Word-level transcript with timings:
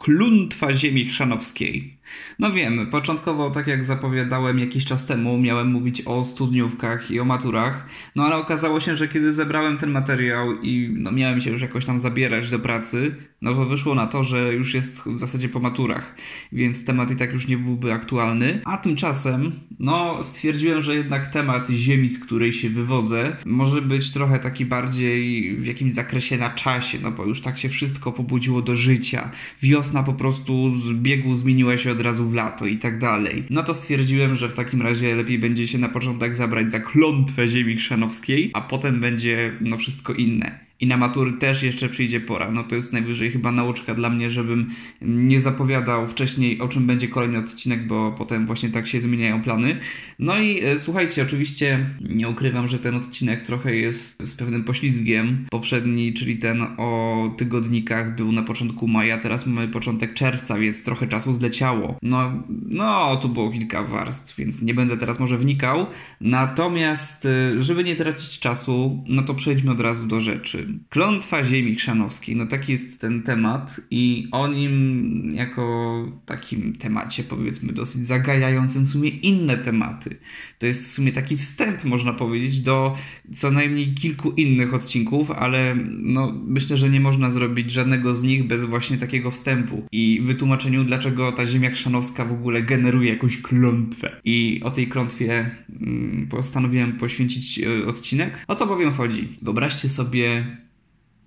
Kluntwa 0.00 0.74
ziemi 0.74 1.06
chrzanowskiej. 1.06 1.99
No 2.38 2.52
wiem, 2.52 2.86
początkowo, 2.90 3.50
tak 3.50 3.66
jak 3.66 3.84
zapowiadałem 3.84 4.58
jakiś 4.58 4.84
czas 4.84 5.06
temu, 5.06 5.38
miałem 5.38 5.68
mówić 5.68 6.02
o 6.06 6.24
studniówkach 6.24 7.10
i 7.10 7.20
o 7.20 7.24
maturach, 7.24 7.86
no 8.16 8.24
ale 8.24 8.36
okazało 8.36 8.80
się, 8.80 8.96
że 8.96 9.08
kiedy 9.08 9.32
zebrałem 9.32 9.76
ten 9.76 9.90
materiał 9.90 10.60
i 10.62 10.94
no, 10.96 11.12
miałem 11.12 11.40
się 11.40 11.50
już 11.50 11.62
jakoś 11.62 11.84
tam 11.84 11.98
zabierać 11.98 12.50
do 12.50 12.58
pracy, 12.58 13.14
no 13.42 13.54
to 13.54 13.64
wyszło 13.64 13.94
na 13.94 14.06
to, 14.06 14.24
że 14.24 14.54
już 14.54 14.74
jest 14.74 15.02
w 15.08 15.18
zasadzie 15.18 15.48
po 15.48 15.60
maturach, 15.60 16.14
więc 16.52 16.84
temat 16.84 17.10
i 17.10 17.16
tak 17.16 17.32
już 17.32 17.48
nie 17.48 17.58
byłby 17.58 17.92
aktualny. 17.92 18.60
A 18.64 18.78
tymczasem, 18.78 19.52
no 19.78 20.24
stwierdziłem, 20.24 20.82
że 20.82 20.94
jednak 20.94 21.26
temat 21.26 21.68
ziemi, 21.68 22.08
z 22.08 22.18
której 22.18 22.52
się 22.52 22.70
wywodzę, 22.70 23.36
może 23.46 23.82
być 23.82 24.10
trochę 24.10 24.38
taki 24.38 24.64
bardziej 24.64 25.56
w 25.56 25.66
jakimś 25.66 25.92
zakresie 25.92 26.38
na 26.38 26.50
czasie, 26.50 26.98
no 27.02 27.10
bo 27.10 27.24
już 27.24 27.40
tak 27.40 27.58
się 27.58 27.68
wszystko 27.68 28.12
pobudziło 28.12 28.62
do 28.62 28.76
życia. 28.76 29.30
Wiosna 29.62 30.02
po 30.02 30.12
prostu 30.12 30.78
z 30.78 30.92
biegu 30.92 31.34
zmieniła 31.34 31.78
się 31.78 31.92
od 31.92 31.99
razu 32.00 32.28
w 32.28 32.34
lato 32.34 32.66
i 32.66 32.78
tak 32.78 32.98
dalej. 32.98 33.44
No 33.50 33.62
to 33.62 33.74
stwierdziłem, 33.74 34.34
że 34.34 34.48
w 34.48 34.52
takim 34.52 34.82
razie 34.82 35.14
lepiej 35.14 35.38
będzie 35.38 35.66
się 35.66 35.78
na 35.78 35.88
początek 35.88 36.34
zabrać 36.34 36.70
za 36.70 36.80
klątwę 36.80 37.48
ziemi 37.48 37.76
chrzanowskiej, 37.76 38.50
a 38.54 38.60
potem 38.60 39.00
będzie 39.00 39.52
no 39.60 39.76
wszystko 39.76 40.12
inne 40.12 40.69
i 40.80 40.86
na 40.86 40.96
matury 40.96 41.32
też 41.32 41.62
jeszcze 41.62 41.88
przyjdzie 41.88 42.20
pora. 42.20 42.50
No 42.50 42.64
to 42.64 42.74
jest 42.74 42.92
najwyżej 42.92 43.30
chyba 43.30 43.52
nauczka 43.52 43.94
dla 43.94 44.10
mnie, 44.10 44.30
żebym 44.30 44.70
nie 45.00 45.40
zapowiadał 45.40 46.06
wcześniej 46.06 46.60
o 46.60 46.68
czym 46.68 46.86
będzie 46.86 47.08
kolejny 47.08 47.38
odcinek, 47.38 47.86
bo 47.86 48.12
potem 48.12 48.46
właśnie 48.46 48.68
tak 48.68 48.86
się 48.86 49.00
zmieniają 49.00 49.42
plany. 49.42 49.76
No 50.18 50.38
i 50.38 50.64
e, 50.64 50.78
słuchajcie, 50.78 51.22
oczywiście 51.22 51.90
nie 52.00 52.28
ukrywam, 52.28 52.68
że 52.68 52.78
ten 52.78 52.94
odcinek 52.94 53.42
trochę 53.42 53.76
jest 53.76 54.26
z 54.26 54.34
pewnym 54.34 54.64
poślizgiem. 54.64 55.46
Poprzedni, 55.50 56.12
czyli 56.12 56.38
ten 56.38 56.62
o 56.76 57.34
tygodnikach 57.36 58.16
był 58.16 58.32
na 58.32 58.42
początku 58.42 58.88
maja, 58.88 59.18
teraz 59.18 59.46
mamy 59.46 59.68
początek 59.68 60.14
czerwca, 60.14 60.58
więc 60.58 60.82
trochę 60.82 61.06
czasu 61.06 61.34
zleciało. 61.34 61.96
No, 62.02 62.32
no 62.68 63.16
tu 63.16 63.28
było 63.28 63.50
kilka 63.50 63.82
warstw, 63.82 64.36
więc 64.36 64.62
nie 64.62 64.74
będę 64.74 64.96
teraz 64.96 65.20
może 65.20 65.38
wnikał. 65.38 65.86
Natomiast, 66.20 67.26
e, 67.26 67.62
żeby 67.62 67.84
nie 67.84 67.94
tracić 67.94 68.38
czasu, 68.38 69.04
no 69.08 69.22
to 69.22 69.34
przejdźmy 69.34 69.70
od 69.70 69.80
razu 69.80 70.06
do 70.06 70.20
rzeczy. 70.20 70.69
Klątwa 70.88 71.44
ziemi 71.44 71.74
chrzanowskiej, 71.74 72.36
no 72.36 72.46
taki 72.46 72.72
jest 72.72 73.00
ten 73.00 73.22
temat 73.22 73.80
i 73.90 74.28
o 74.32 74.48
nim 74.48 75.28
jako 75.32 76.06
takim 76.26 76.72
temacie 76.72 77.24
powiedzmy 77.24 77.72
dosyć 77.72 78.06
zagajającym 78.06 78.84
w 78.84 78.88
sumie 78.88 79.08
inne 79.08 79.56
tematy. 79.56 80.16
To 80.58 80.66
jest 80.66 80.84
w 80.84 80.90
sumie 80.90 81.12
taki 81.12 81.36
wstęp 81.36 81.84
można 81.84 82.12
powiedzieć 82.12 82.60
do 82.60 82.96
co 83.32 83.50
najmniej 83.50 83.94
kilku 83.94 84.30
innych 84.30 84.74
odcinków, 84.74 85.30
ale 85.30 85.76
no 85.90 86.32
myślę, 86.46 86.76
że 86.76 86.90
nie 86.90 87.00
można 87.00 87.30
zrobić 87.30 87.70
żadnego 87.70 88.14
z 88.14 88.22
nich 88.22 88.46
bez 88.46 88.64
właśnie 88.64 88.96
takiego 88.98 89.30
wstępu 89.30 89.86
i 89.92 90.20
wytłumaczeniu 90.24 90.84
dlaczego 90.84 91.32
ta 91.32 91.46
ziemia 91.46 91.70
chrzanowska 91.70 92.24
w 92.24 92.32
ogóle 92.32 92.62
generuje 92.62 93.12
jakąś 93.12 93.42
klątwę. 93.42 94.20
I 94.24 94.60
o 94.64 94.70
tej 94.70 94.86
klątwie 94.86 95.50
mm, 95.80 96.26
postanowiłem 96.30 96.92
poświęcić 96.92 97.58
y, 97.58 97.86
odcinek. 97.86 98.44
O 98.48 98.54
co 98.54 98.66
bowiem 98.66 98.92
chodzi? 98.92 99.28
Wyobraźcie 99.42 99.88
sobie 99.88 100.56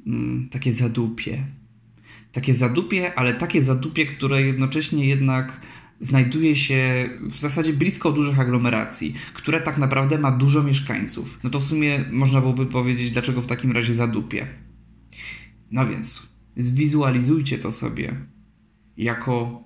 mm, 0.07 0.49
takie 0.49 0.73
zadupie. 0.73 1.45
Takie 2.31 2.53
zadupie, 2.53 3.13
ale 3.15 3.33
takie 3.33 3.63
zadupie, 3.63 4.05
które 4.05 4.41
jednocześnie 4.41 5.05
jednak 5.05 5.61
znajduje 5.99 6.55
się 6.55 7.09
w 7.21 7.39
zasadzie 7.39 7.73
blisko 7.73 8.11
dużych 8.11 8.39
aglomeracji, 8.39 9.13
które 9.33 9.61
tak 9.61 9.77
naprawdę 9.77 10.17
ma 10.17 10.31
dużo 10.31 10.63
mieszkańców. 10.63 11.39
No 11.43 11.49
to 11.49 11.59
w 11.59 11.63
sumie 11.63 12.05
można 12.11 12.41
byłoby 12.41 12.65
powiedzieć, 12.65 13.11
dlaczego 13.11 13.41
w 13.41 13.47
takim 13.47 13.71
razie 13.71 13.93
zadupie. 13.93 14.47
No 15.71 15.87
więc, 15.87 16.27
zwizualizujcie 16.57 17.57
to 17.57 17.71
sobie 17.71 18.15
jako 18.97 19.63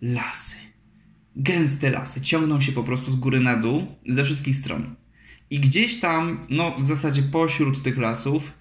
lasy. 0.00 0.56
Gęste 1.36 1.90
lasy 1.90 2.20
ciągną 2.20 2.60
się 2.60 2.72
po 2.72 2.84
prostu 2.84 3.10
z 3.10 3.16
góry 3.16 3.40
na 3.40 3.56
dół, 3.56 3.86
ze 4.06 4.24
wszystkich 4.24 4.56
stron. 4.56 4.96
I 5.50 5.60
gdzieś 5.60 6.00
tam, 6.00 6.46
no 6.50 6.76
w 6.78 6.86
zasadzie 6.86 7.22
pośród 7.22 7.82
tych 7.82 7.98
lasów, 7.98 8.52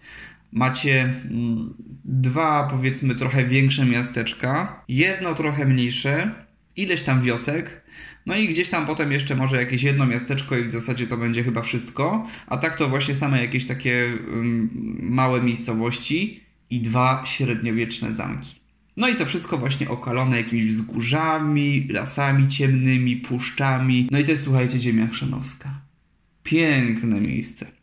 macie 0.51 1.03
mm, 1.03 1.73
dwa, 2.05 2.67
powiedzmy, 2.71 3.15
trochę 3.15 3.45
większe 3.45 3.85
miasteczka, 3.85 4.83
jedno 4.87 5.33
trochę 5.33 5.65
mniejsze, 5.65 6.31
ileś 6.75 7.01
tam 7.01 7.21
wiosek, 7.21 7.81
no 8.25 8.35
i 8.35 8.47
gdzieś 8.47 8.69
tam 8.69 8.85
potem 8.85 9.11
jeszcze 9.11 9.35
może 9.35 9.57
jakieś 9.57 9.83
jedno 9.83 10.05
miasteczko 10.05 10.57
i 10.57 10.63
w 10.63 10.69
zasadzie 10.69 11.07
to 11.07 11.17
będzie 11.17 11.43
chyba 11.43 11.61
wszystko, 11.61 12.27
a 12.47 12.57
tak 12.57 12.75
to 12.75 12.89
właśnie 12.89 13.15
same 13.15 13.41
jakieś 13.41 13.65
takie 13.65 14.17
małe 14.99 15.41
miejscowości 15.41 16.43
i 16.69 16.79
dwa 16.79 17.23
średniowieczne 17.25 18.13
zamki. 18.13 18.59
No 18.97 19.09
i 19.09 19.15
to 19.15 19.25
wszystko 19.25 19.57
właśnie 19.57 19.89
okalone 19.89 20.38
jakimiś 20.38 20.67
wzgórzami, 20.67 21.88
lasami 21.89 22.47
ciemnymi, 22.47 23.15
puszczami. 23.15 24.07
No 24.11 24.19
i 24.19 24.23
to 24.23 24.31
jest, 24.31 24.43
słuchajcie, 24.43 24.79
ziemia 24.79 25.07
chrzanowska. 25.07 25.81
Piękne 26.43 27.21
miejsce 27.21 27.78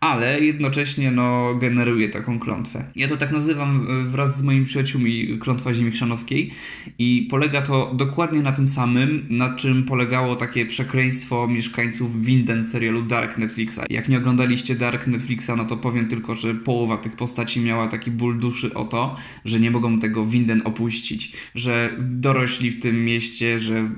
ale 0.00 0.40
jednocześnie 0.40 1.10
no, 1.10 1.54
generuje 1.54 2.08
taką 2.08 2.38
klątwę. 2.38 2.84
Ja 2.96 3.08
to 3.08 3.16
tak 3.16 3.32
nazywam 3.32 3.86
e, 3.90 4.08
wraz 4.08 4.38
z 4.38 4.42
moimi 4.42 4.66
przyjaciółmi 4.66 5.38
klątwa 5.40 5.74
ziemi 5.74 5.90
chrzanowskiej 5.90 6.50
i 6.98 7.26
polega 7.30 7.62
to 7.62 7.94
dokładnie 7.94 8.40
na 8.40 8.52
tym 8.52 8.66
samym, 8.66 9.26
na 9.30 9.56
czym 9.56 9.84
polegało 9.84 10.36
takie 10.36 10.66
przekleństwo 10.66 11.48
mieszkańców 11.48 12.22
Winden 12.24 12.64
serialu 12.64 13.02
Dark 13.02 13.38
Netflixa. 13.38 13.80
Jak 13.90 14.08
nie 14.08 14.18
oglądaliście 14.18 14.74
Dark 14.74 15.06
Netflixa, 15.06 15.50
no 15.56 15.64
to 15.64 15.76
powiem 15.76 16.08
tylko, 16.08 16.34
że 16.34 16.54
połowa 16.54 16.96
tych 16.96 17.16
postaci 17.16 17.60
miała 17.60 17.88
taki 17.88 18.10
ból 18.10 18.38
duszy 18.38 18.74
o 18.74 18.84
to, 18.84 19.16
że 19.44 19.60
nie 19.60 19.70
mogą 19.70 19.98
tego 19.98 20.26
Winden 20.26 20.62
opuścić, 20.64 21.32
że 21.54 21.96
dorośli 21.98 22.70
w 22.70 22.80
tym 22.80 23.04
mieście, 23.04 23.58
że 23.58 23.88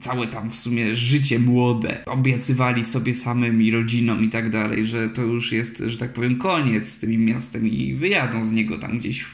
całe 0.00 0.26
tam 0.26 0.50
w 0.50 0.54
sumie 0.54 0.96
życie 0.96 1.38
młode 1.38 2.04
obiecywali 2.06 2.84
sobie 2.84 3.14
samym 3.14 3.62
i 3.62 3.70
rodzinom 3.70 4.24
i 4.24 4.28
tak 4.28 4.50
dalej, 4.50 4.86
że 4.86 5.08
to 5.08 5.27
już 5.28 5.52
jest, 5.52 5.82
że 5.86 5.98
tak 5.98 6.12
powiem, 6.12 6.38
koniec 6.38 6.88
z 6.88 6.98
tym 6.98 7.24
miastem 7.24 7.68
i 7.68 7.94
wyjadą 7.94 8.42
z 8.42 8.52
niego 8.52 8.78
tam 8.78 8.98
gdzieś. 8.98 9.26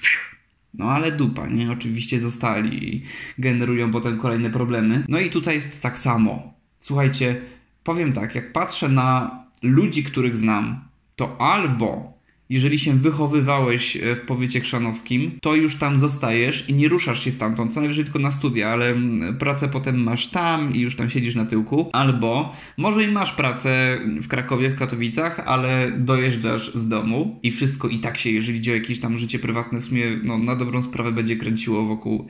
No 0.78 0.84
ale 0.84 1.12
dupa, 1.12 1.47
nie? 1.47 1.72
Oczywiście 1.72 2.21
zostali 2.21 2.94
i 2.94 3.03
generują 3.38 3.91
potem 3.91 4.19
kolejne 4.19 4.50
problemy. 4.50 5.04
No 5.09 5.19
i 5.21 5.31
tutaj 5.31 5.54
jest 5.54 5.83
tak 5.83 5.99
samo. 5.99 6.54
Słuchajcie, 6.81 7.41
powiem 7.84 8.12
tak, 8.12 8.34
jak 8.34 8.53
patrzę 8.53 8.88
na 8.88 9.31
ludzi, 9.62 10.04
których 10.04 10.37
znam, 10.37 10.84
to 11.16 11.41
albo 11.41 12.13
jeżeli 12.50 12.78
się 12.78 12.99
wychowywałeś 12.99 13.97
e, 13.97 14.16
w 14.16 14.21
powiecie 14.21 14.60
krzanowskim, 14.60 15.38
to 15.43 15.55
już 15.55 15.77
tam 15.77 15.99
zostajesz 15.99 16.69
i 16.69 16.75
nie 16.75 16.88
ruszasz 16.88 17.25
się 17.25 17.31
stamtąd, 17.31 17.75
co 17.75 17.81
najwyżej 17.81 18.05
tylko 18.05 18.19
na 18.19 18.31
studia, 18.31 18.69
ale 18.69 18.88
mm, 18.88 19.38
pracę 19.38 19.69
potem 19.69 20.03
masz 20.03 20.27
tam 20.27 20.75
i 20.75 20.81
już 20.81 20.97
tam 20.97 21.10
siedzisz 21.10 21.34
na 21.34 21.44
tyłku. 21.44 21.91
Albo 21.93 22.53
może 22.77 23.04
i 23.04 23.09
masz 23.09 23.33
pracę 23.33 23.99
w 24.22 24.28
Krakowie, 24.28 24.71
w 24.71 24.77
Katowicach, 24.77 25.41
ale 25.41 25.93
dojeżdżasz 25.99 26.75
z 26.75 26.88
domu 26.88 27.38
i 27.43 27.50
wszystko 27.50 27.88
i 27.88 27.99
tak 27.99 28.19
się, 28.19 28.31
jeżeli 28.31 28.59
idzie 28.59 28.72
o 28.72 28.75
jakieś 28.75 29.00
tam 29.00 29.19
życie 29.19 29.38
prywatne, 29.38 29.81
w 29.81 29.83
sumie 29.83 30.21
no, 30.22 30.38
na 30.38 30.56
dobrą 30.56 30.83
sprawę 30.83 31.12
będzie 31.12 31.37
kręciło 31.37 31.84
wokół 31.84 32.27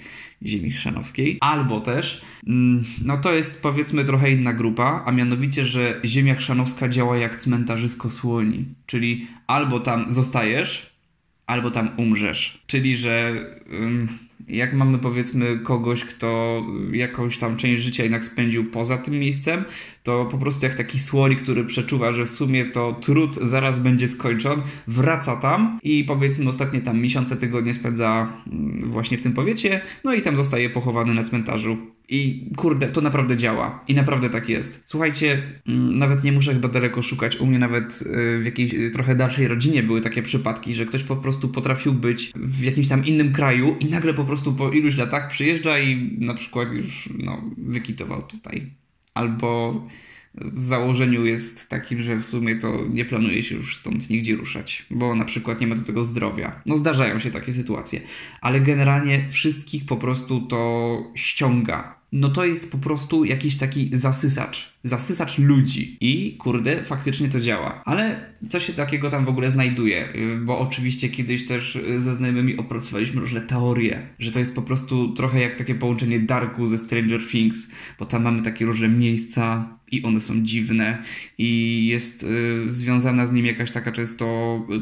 ziemi 0.47 0.71
chrzanowskiej. 0.71 1.39
Albo 1.41 1.81
też, 1.81 2.25
mm, 2.47 2.85
no 3.05 3.17
to 3.17 3.33
jest 3.33 3.63
powiedzmy 3.63 4.05
trochę 4.05 4.31
inna 4.31 4.53
grupa, 4.53 5.03
a 5.07 5.13
mianowicie, 5.13 5.65
że 5.65 6.01
ziemia 6.05 6.35
chrzanowska 6.35 6.89
działa 6.89 7.17
jak 7.17 7.37
cmentarzysko 7.37 8.11
słoni, 8.11 8.65
czyli 8.87 9.27
albo 9.47 9.81
tam 9.81 10.13
zostajesz, 10.13 10.95
albo 11.47 11.71
tam 11.71 11.91
umrzesz. 11.97 12.63
Czyli, 12.67 12.97
że 12.97 13.33
jak 14.49 14.75
mamy 14.75 14.99
powiedzmy 14.99 15.59
kogoś, 15.59 16.05
kto 16.05 16.63
jakąś 16.93 17.39
tam 17.39 17.57
część 17.57 17.83
życia 17.83 18.03
jednak 18.03 18.25
spędził 18.25 18.65
poza 18.65 18.99
tym 18.99 19.19
miejscem, 19.19 19.65
to 20.03 20.29
po 20.31 20.39
prostu 20.39 20.67
jak 20.67 20.75
taki 20.75 20.99
słonik, 20.99 21.43
który 21.43 21.65
przeczuwa, 21.65 22.13
że 22.13 22.27
w 22.27 22.31
sumie 22.31 22.65
to 22.65 22.93
trud 23.01 23.37
zaraz 23.37 23.79
będzie 23.79 24.09
skończony, 24.09 24.63
wraca 24.87 25.37
tam 25.37 25.79
i 25.83 26.05
powiedzmy 26.05 26.49
ostatnie 26.49 26.81
tam 26.81 27.01
miesiące, 27.01 27.37
tygodnie 27.37 27.75
spędza 27.75 28.43
mm, 28.47 28.91
właśnie 28.91 29.19
w 29.19 29.23
tym 29.23 29.33
powiecie, 29.33 29.81
no 30.05 30.15
i 30.15 30.23
tam 30.23 30.37
zostaje 30.37 30.71
pochowany 30.71 31.15
na 31.15 31.23
cmentarzu. 31.23 31.77
I 32.09 32.51
kurde, 32.57 32.89
to 32.89 33.01
naprawdę 33.01 33.37
działa. 33.37 33.85
I 33.89 33.95
naprawdę 33.95 34.31
tak 34.31 34.49
jest. 34.49 34.83
Słuchajcie, 34.85 35.43
mm, 35.69 35.99
nawet 35.99 36.25
nie 36.25 36.33
muszę 36.33 36.55
chyba 36.55 36.69
daleko 36.69 37.03
szukać. 37.03 37.37
U 37.37 37.47
mnie 37.47 37.59
nawet 37.59 38.03
y, 38.03 38.41
w 38.41 38.45
jakiejś 38.45 38.75
y, 38.75 38.91
trochę 38.91 39.15
dalszej 39.15 39.49
rodzinie 39.49 39.83
były 39.83 40.01
takie 40.01 40.23
przypadki, 40.23 40.75
że 40.75 40.87
ktoś 40.87 41.03
po 41.03 41.17
prostu 41.17 41.49
potrafił 41.49 41.93
być 41.93 42.33
w 42.35 42.63
jakimś 42.63 42.89
tam 42.89 43.05
innym 43.05 43.33
kraju 43.33 43.77
i 43.81 43.87
nagle 43.87 44.15
po 44.15 44.24
prostu 44.25 44.53
po 44.53 44.71
iluś 44.71 44.97
latach 44.97 45.31
przyjeżdża 45.31 45.79
i 45.79 46.19
na 46.21 46.35
przykład 46.35 46.73
już 46.73 47.09
no, 47.19 47.43
wykitował 47.57 48.23
tutaj. 48.23 48.71
Albo 49.15 49.83
w 50.35 50.61
założeniu 50.61 51.25
jest 51.25 51.69
takim, 51.69 52.03
że 52.03 52.17
w 52.17 52.27
sumie 52.27 52.57
to 52.57 52.87
nie 52.91 53.05
planuje 53.05 53.43
się 53.43 53.55
już 53.55 53.77
stąd 53.77 54.11
nigdzie 54.11 54.37
ruszać, 54.37 54.87
bo 54.91 55.15
na 55.15 55.25
przykład 55.25 55.61
nie 55.61 55.67
ma 55.67 55.75
do 55.75 55.83
tego 55.83 56.05
zdrowia. 56.05 56.63
No 56.67 56.77
zdarzają 56.77 57.19
się 57.19 57.31
takie 57.31 57.53
sytuacje, 57.53 58.01
ale 58.41 58.61
generalnie 58.61 59.29
wszystkich 59.31 59.87
po 59.87 59.97
prostu 59.97 60.41
to 60.41 61.03
ściąga 61.15 61.99
no 62.15 62.29
to 62.29 62.45
jest 62.45 62.71
po 62.73 62.79
prostu 62.79 63.25
jakiś 63.25 63.57
taki 63.57 63.91
zasysacz. 63.93 64.75
Zasysacz 64.85 65.39
ludzi. 65.39 65.97
I 66.01 66.37
kurde, 66.37 66.85
faktycznie 66.85 67.29
to 67.29 67.41
działa. 67.41 67.83
Ale 67.85 68.35
co 68.49 68.61
się 68.61 68.73
takiego 68.73 69.11
tam 69.11 69.25
w 69.25 69.29
ogóle 69.29 69.51
znajduje? 69.51 70.09
Bo 70.45 70.59
oczywiście 70.59 71.09
kiedyś 71.09 71.47
też 71.47 71.79
ze 71.99 72.15
znajomymi 72.15 72.57
opracowaliśmy 72.57 73.21
różne 73.21 73.41
teorie, 73.41 74.09
że 74.19 74.33
to 74.33 74.39
jest 74.39 74.55
po 74.55 74.63
prostu 74.63 75.13
trochę 75.13 75.41
jak 75.41 75.57
takie 75.57 75.75
połączenie 75.75 76.21
Darku 76.21 76.67
ze 76.67 76.79
Stranger 76.79 77.27
Things, 77.29 77.71
bo 77.99 78.07
tam 78.07 78.23
mamy 78.23 78.43
takie 78.43 78.65
różne 78.65 78.89
miejsca 78.89 79.75
i 79.93 80.03
one 80.03 80.21
są 80.21 80.43
dziwne 80.43 81.03
i 81.39 81.87
jest 81.87 82.23
y, 82.23 82.73
związana 82.73 83.27
z 83.27 83.33
nim 83.33 83.47
jakaś 83.47 83.71
taka 83.71 83.93
często 83.93 84.27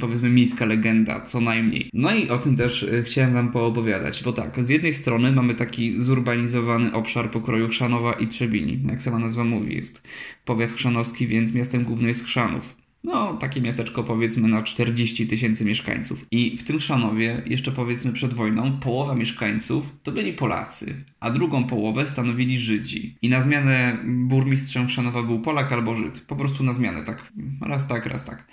powiedzmy 0.01 0.29
miejska 0.29 0.67
legenda, 0.67 1.21
co 1.21 1.41
najmniej. 1.41 1.91
No 1.93 2.15
i 2.15 2.29
o 2.29 2.39
tym 2.39 2.57
też 2.57 2.83
y, 2.83 3.03
chciałem 3.07 3.35
wam 3.35 3.53
poopowiadać, 3.53 4.23
bo 4.25 4.33
tak, 4.33 4.65
z 4.65 4.69
jednej 4.69 4.93
strony 4.93 5.33
mamy 5.33 5.55
taki 5.55 6.03
zurbanizowany 6.03 6.93
obszar 6.93 7.22
pokroju 7.29 7.69
Chrzanowa 7.69 8.13
i 8.13 8.27
Trzebini, 8.27 8.81
jak 8.89 9.03
sama 9.03 9.19
nazwa 9.19 9.45
mówi, 9.45 9.77
jest 9.77 10.09
powiat 10.45 10.71
chrzanowski, 10.71 11.27
więc 11.27 11.55
miastem 11.55 11.85
głównym 11.85 12.09
jest 12.09 12.25
Chrzanów. 12.25 12.77
No, 13.05 13.35
takie 13.35 13.61
miasteczko 13.61 14.03
powiedzmy 14.05 14.49
na 14.49 14.63
40 14.63 15.27
tysięcy 15.27 15.65
mieszkańców. 15.65 16.27
I 16.31 16.59
w 16.59 16.63
tym 16.63 16.79
Chrzanowie, 16.79 17.43
jeszcze 17.47 17.73
powiedzmy 17.73 18.13
przed 18.13 18.35
wojną, 18.35 18.73
połowa 18.81 19.15
mieszkańców 19.15 19.87
to 20.03 20.13
byli 20.13 20.33
Polacy, 20.33 20.95
a 21.21 21.31
drugą 21.31 21.65
połowę 21.65 22.07
stanowili 22.07 22.59
Żydzi. 22.59 23.17
I 23.23 23.29
na 23.29 23.41
zmianę 23.41 23.99
burmistrzem 24.05 24.87
Chrzanowa 24.87 25.23
był 25.23 25.41
Polak 25.41 25.73
albo 25.73 25.97
Żyd. 25.97 26.21
Po 26.21 26.37
prostu 26.37 26.65
na 26.65 26.73
zmianę, 26.73 27.03
tak. 27.03 27.33
Raz 27.61 27.89
tak, 27.89 28.07
raz 28.07 28.25
tak. 28.25 28.47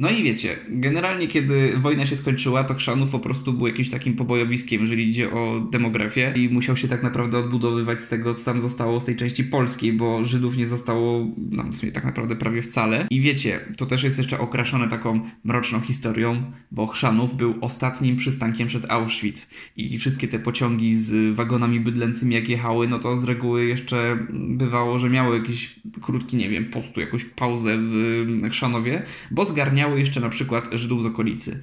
No 0.00 0.10
i 0.10 0.22
wiecie, 0.22 0.56
generalnie 0.68 1.28
kiedy 1.28 1.72
wojna 1.76 2.06
się 2.06 2.16
skończyła, 2.16 2.64
to 2.64 2.74
Chrzanów 2.74 3.10
po 3.10 3.18
prostu 3.18 3.52
był 3.52 3.66
jakimś 3.66 3.90
takim 3.90 4.16
pobojowiskiem, 4.16 4.80
jeżeli 4.80 5.08
idzie 5.08 5.30
o 5.30 5.68
demografię 5.72 6.32
i 6.36 6.48
musiał 6.48 6.76
się 6.76 6.88
tak 6.88 7.02
naprawdę 7.02 7.38
odbudowywać 7.38 8.02
z 8.02 8.08
tego, 8.08 8.34
co 8.34 8.44
tam 8.44 8.60
zostało 8.60 9.00
z 9.00 9.04
tej 9.04 9.16
części 9.16 9.44
polskiej, 9.44 9.92
bo 9.92 10.24
Żydów 10.24 10.56
nie 10.56 10.66
zostało 10.66 11.26
no, 11.50 11.64
w 11.64 11.74
sumie 11.74 11.92
tak 11.92 12.04
naprawdę 12.04 12.36
prawie 12.36 12.62
wcale. 12.62 13.06
I 13.10 13.20
wiecie, 13.20 13.60
to 13.76 13.86
też 13.86 14.02
jest 14.02 14.18
jeszcze 14.18 14.38
okraszone 14.38 14.88
taką 14.88 15.20
mroczną 15.44 15.80
historią, 15.80 16.52
bo 16.70 16.86
Chrzanów 16.86 17.36
był 17.36 17.54
ostatnim 17.60 18.16
przystankiem 18.16 18.68
przed 18.68 18.90
Auschwitz 18.90 19.48
i 19.76 19.98
wszystkie 19.98 20.28
te 20.28 20.38
pociągi 20.38 20.98
z 20.98 21.34
wagonami 21.34 21.80
bydlęcymi 21.80 22.34
jak 22.34 22.48
jechały, 22.48 22.88
no 22.88 22.98
to 22.98 23.18
z 23.18 23.24
reguły 23.24 23.64
jeszcze 23.64 24.18
bywało, 24.32 24.98
że 24.98 25.10
miały 25.10 25.38
jakiś 25.38 25.80
krótki, 26.00 26.36
nie 26.36 26.48
wiem, 26.48 26.64
postu, 26.64 27.00
jakąś 27.00 27.24
pauzę 27.24 27.78
w 27.80 28.50
Chrzanowie, 28.50 29.02
bo 29.30 29.44
zgarniały 29.44 29.89
jeszcze 29.96 30.20
na 30.20 30.28
przykład 30.28 30.68
Żydów 30.72 31.02
z 31.02 31.06
okolicy. 31.06 31.62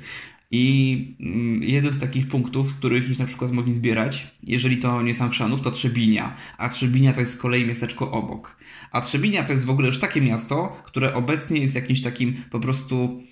I 0.51 1.15
mm, 1.19 1.63
jeden 1.63 1.93
z 1.93 1.99
takich 1.99 2.27
punktów, 2.27 2.71
z 2.71 2.75
których 2.75 3.09
ich 3.09 3.19
na 3.19 3.25
przykład 3.25 3.51
mogli 3.51 3.73
zbierać, 3.73 4.27
jeżeli 4.43 4.77
to 4.77 5.01
nie 5.01 5.13
sam 5.13 5.29
Chrzanów, 5.29 5.61
to 5.61 5.71
Trzebinia. 5.71 6.35
A 6.57 6.69
Trzebinia 6.69 7.13
to 7.13 7.19
jest 7.19 7.33
z 7.33 7.37
kolei 7.37 7.65
miasteczko 7.65 8.11
obok. 8.11 8.57
A 8.91 9.01
Trzebinia 9.01 9.43
to 9.43 9.53
jest 9.53 9.65
w 9.65 9.69
ogóle 9.69 9.87
już 9.87 9.99
takie 9.99 10.21
miasto, 10.21 10.77
które 10.85 11.13
obecnie 11.13 11.59
jest 11.59 11.75
jakimś 11.75 12.01
takim 12.01 12.43
po 12.51 12.59
prostu 12.59 13.23